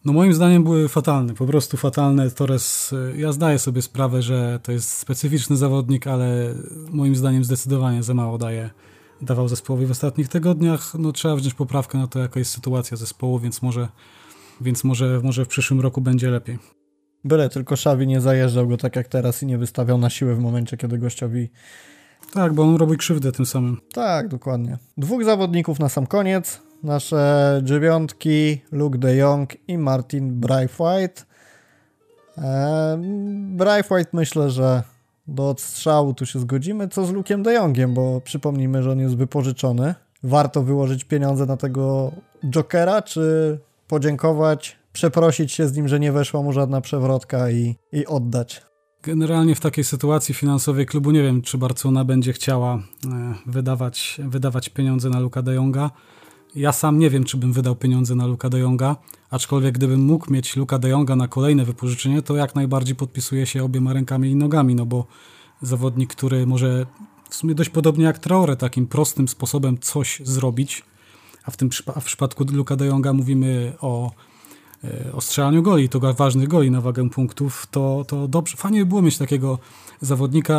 [0.04, 2.30] no moim zdaniem były fatalne, po prostu fatalne.
[2.30, 6.54] Torres, yy, ja zdaję sobie sprawę, że to jest specyficzny zawodnik, ale
[6.90, 8.70] moim zdaniem zdecydowanie za mało daje,
[9.22, 10.94] dawał zespołowi w ostatnich tygodniach.
[10.98, 13.88] No trzeba wziąć poprawkę na to, jaka jest sytuacja zespołu, więc może
[14.60, 16.58] więc może, może w przyszłym roku będzie lepiej.
[17.24, 20.38] Byle tylko Szawi nie zajeżdżał go tak jak teraz i nie wystawiał na siłę w
[20.38, 21.50] momencie, kiedy gościowi...
[22.32, 23.80] Tak, bo on robi krzywdę tym samym.
[23.92, 24.78] Tak, dokładnie.
[24.96, 26.60] Dwóch zawodników na sam koniec.
[26.82, 31.22] Nasze dziewiątki, Luke de Jong i Martin Braithwaite.
[32.38, 32.98] Eee,
[33.56, 34.82] Braithwaite myślę, że
[35.28, 36.88] do odstrzału tu się zgodzimy.
[36.88, 39.94] Co z Luke'em de Jongiem, bo przypomnijmy, że on jest wypożyczony.
[40.22, 42.12] Warto wyłożyć pieniądze na tego
[42.50, 48.06] Jokera, czy podziękować, przeprosić się z nim, że nie weszła mu żadna przewrotka i, i
[48.06, 48.62] oddać.
[49.02, 52.80] Generalnie w takiej sytuacji finansowej klubu nie wiem, czy Barcelona będzie chciała e,
[53.46, 55.90] wydawać, wydawać pieniądze na Luka de Jonga.
[56.54, 58.96] Ja sam nie wiem, czy bym wydał pieniądze na Luka de Jonga,
[59.30, 63.64] aczkolwiek gdybym mógł mieć Luka de Jonga na kolejne wypożyczenie, to jak najbardziej podpisuje się
[63.64, 65.06] obiema rękami i nogami, no bo
[65.62, 66.86] zawodnik, który może
[67.30, 70.84] w sumie dość podobnie jak Traore, takim prostym sposobem coś zrobić,
[71.46, 74.10] a w tym a w przypadku Luka de Jonga mówimy o,
[74.84, 78.86] e, o strzelaniu goli, to ważnych goli na wagę punktów, to, to dobrze, fajnie by
[78.86, 79.58] było mieć takiego
[80.00, 80.54] zawodnika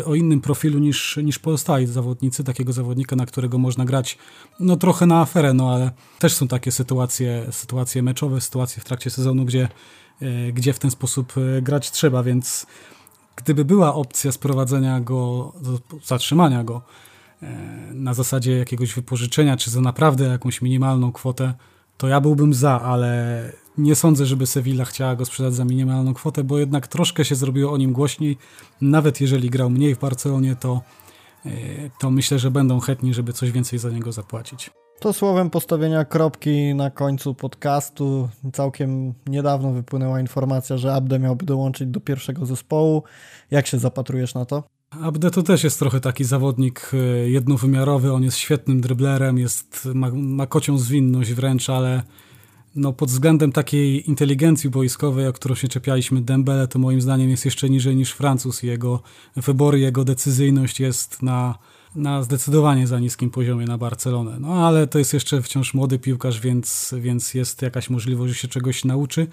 [0.00, 4.18] e, o innym profilu niż, niż pozostali zawodnicy, takiego zawodnika, na którego można grać
[4.60, 9.10] no trochę na aferę, no ale też są takie sytuacje, sytuacje meczowe, sytuacje w trakcie
[9.10, 9.68] sezonu, gdzie,
[10.22, 11.32] e, gdzie w ten sposób
[11.62, 12.66] grać trzeba, więc
[13.36, 15.52] gdyby była opcja sprowadzenia go,
[16.04, 16.82] zatrzymania go
[17.94, 21.54] na zasadzie jakiegoś wypożyczenia, czy za naprawdę jakąś minimalną kwotę,
[21.96, 26.44] to ja byłbym za, ale nie sądzę, żeby Sevilla chciała go sprzedać za minimalną kwotę,
[26.44, 28.38] bo jednak troszkę się zrobiło o nim głośniej.
[28.80, 30.80] Nawet jeżeli grał mniej w Barcelonie, to,
[31.46, 31.50] e,
[32.00, 34.70] to myślę, że będą chętni, żeby coś więcej za niego zapłacić.
[35.00, 38.28] To słowem postawienia kropki na końcu podcastu.
[38.52, 43.02] Całkiem niedawno wypłynęła informacja, że Abde miałby dołączyć do pierwszego zespołu.
[43.50, 44.62] Jak się zapatrujesz na to?
[45.00, 50.10] Abde to też jest trochę taki zawodnik e, jednowymiarowy, on jest świetnym dryblerem, jest, ma,
[50.10, 52.02] ma kocią zwinność wręcz, ale
[52.76, 57.44] no pod względem takiej inteligencji boiskowej, o którą się czepialiśmy Dembele, to moim zdaniem jest
[57.44, 58.62] jeszcze niżej niż Francuz.
[58.62, 59.02] Jego
[59.36, 61.58] wybory, jego decyzyjność jest na,
[61.94, 64.36] na zdecydowanie za niskim poziomie na Barcelonę.
[64.40, 68.48] No ale to jest jeszcze wciąż młody piłkarz, więc, więc jest jakaś możliwość, że się
[68.48, 69.26] czegoś nauczy.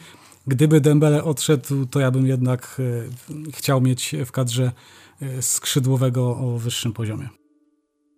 [0.47, 2.81] Gdyby Dembele odszedł, to ja bym jednak
[3.29, 4.71] e, chciał mieć w kadrze
[5.41, 7.29] skrzydłowego o wyższym poziomie.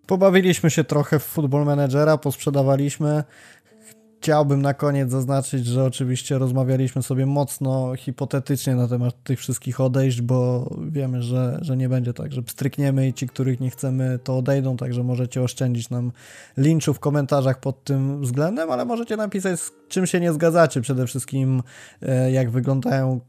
[0.08, 3.24] Pobawiliśmy się trochę w Football Managera, posprzedawaliśmy.
[4.20, 10.22] Chciałbym na koniec zaznaczyć, że oczywiście rozmawialiśmy sobie mocno hipotetycznie na temat tych wszystkich odejść,
[10.22, 14.38] bo wiemy, że, że nie będzie tak, że strykniemy i ci, których nie chcemy, to
[14.38, 16.12] odejdą, także możecie oszczędzić nam
[16.58, 20.82] linczu w komentarzach pod tym względem, ale możecie napisać, z czym się nie zgadzacie.
[20.82, 21.64] Przede wszystkim,
[22.02, 23.20] e, jak wyglądają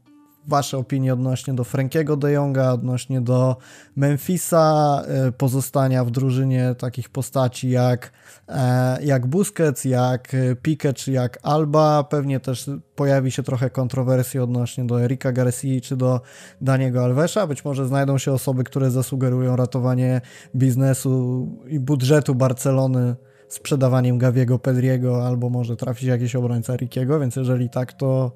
[0.47, 3.57] Wasze opinie odnośnie do Frankiego de Jonga, odnośnie do
[3.95, 8.11] Memphisa, e, pozostania w drużynie takich postaci jak,
[8.49, 12.03] e, jak Busquets, jak Pique czy jak Alba.
[12.03, 16.21] Pewnie też pojawi się trochę kontrowersji odnośnie do Erika Garcia czy do
[16.61, 17.47] Daniego Alvesa.
[17.47, 20.21] Być może znajdą się osoby, które zasugerują ratowanie
[20.55, 23.15] biznesu i budżetu Barcelony
[23.53, 28.31] sprzedawaniem Gaviego Pedriego, albo może trafi się jakiś obrońca Rikiego, więc jeżeli tak, to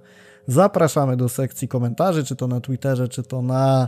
[0.47, 3.87] Zapraszamy do sekcji komentarzy, czy to na Twitterze, czy to na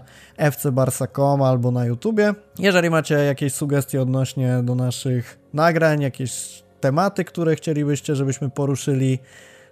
[0.51, 2.33] fcbarsa.com albo na YouTubie.
[2.59, 9.19] Jeżeli macie jakieś sugestie odnośnie do naszych nagrań, jakieś tematy, które chcielibyście, żebyśmy poruszyli,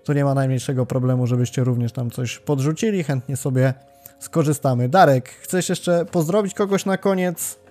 [0.04, 3.04] to nie ma najmniejszego problemu, żebyście również tam coś podrzucili.
[3.04, 3.74] Chętnie sobie
[4.20, 4.90] skorzystamy.
[4.90, 7.67] Darek, chcesz jeszcze pozdrowić kogoś na koniec?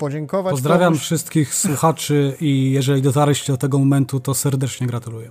[0.00, 0.50] Podziękować.
[0.50, 1.02] Pozdrawiam komuś.
[1.02, 5.30] wszystkich słuchaczy i jeżeli dotarliście do tego momentu, to serdecznie gratuluję.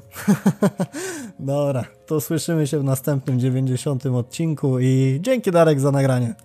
[1.39, 6.35] Dobra, to słyszymy się w następnym 90 odcinku i dzięki Darek za nagranie.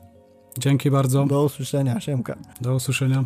[0.58, 1.26] Dzięki bardzo.
[1.26, 2.36] Do usłyszenia, Siemka.
[2.60, 3.24] Do usłyszenia.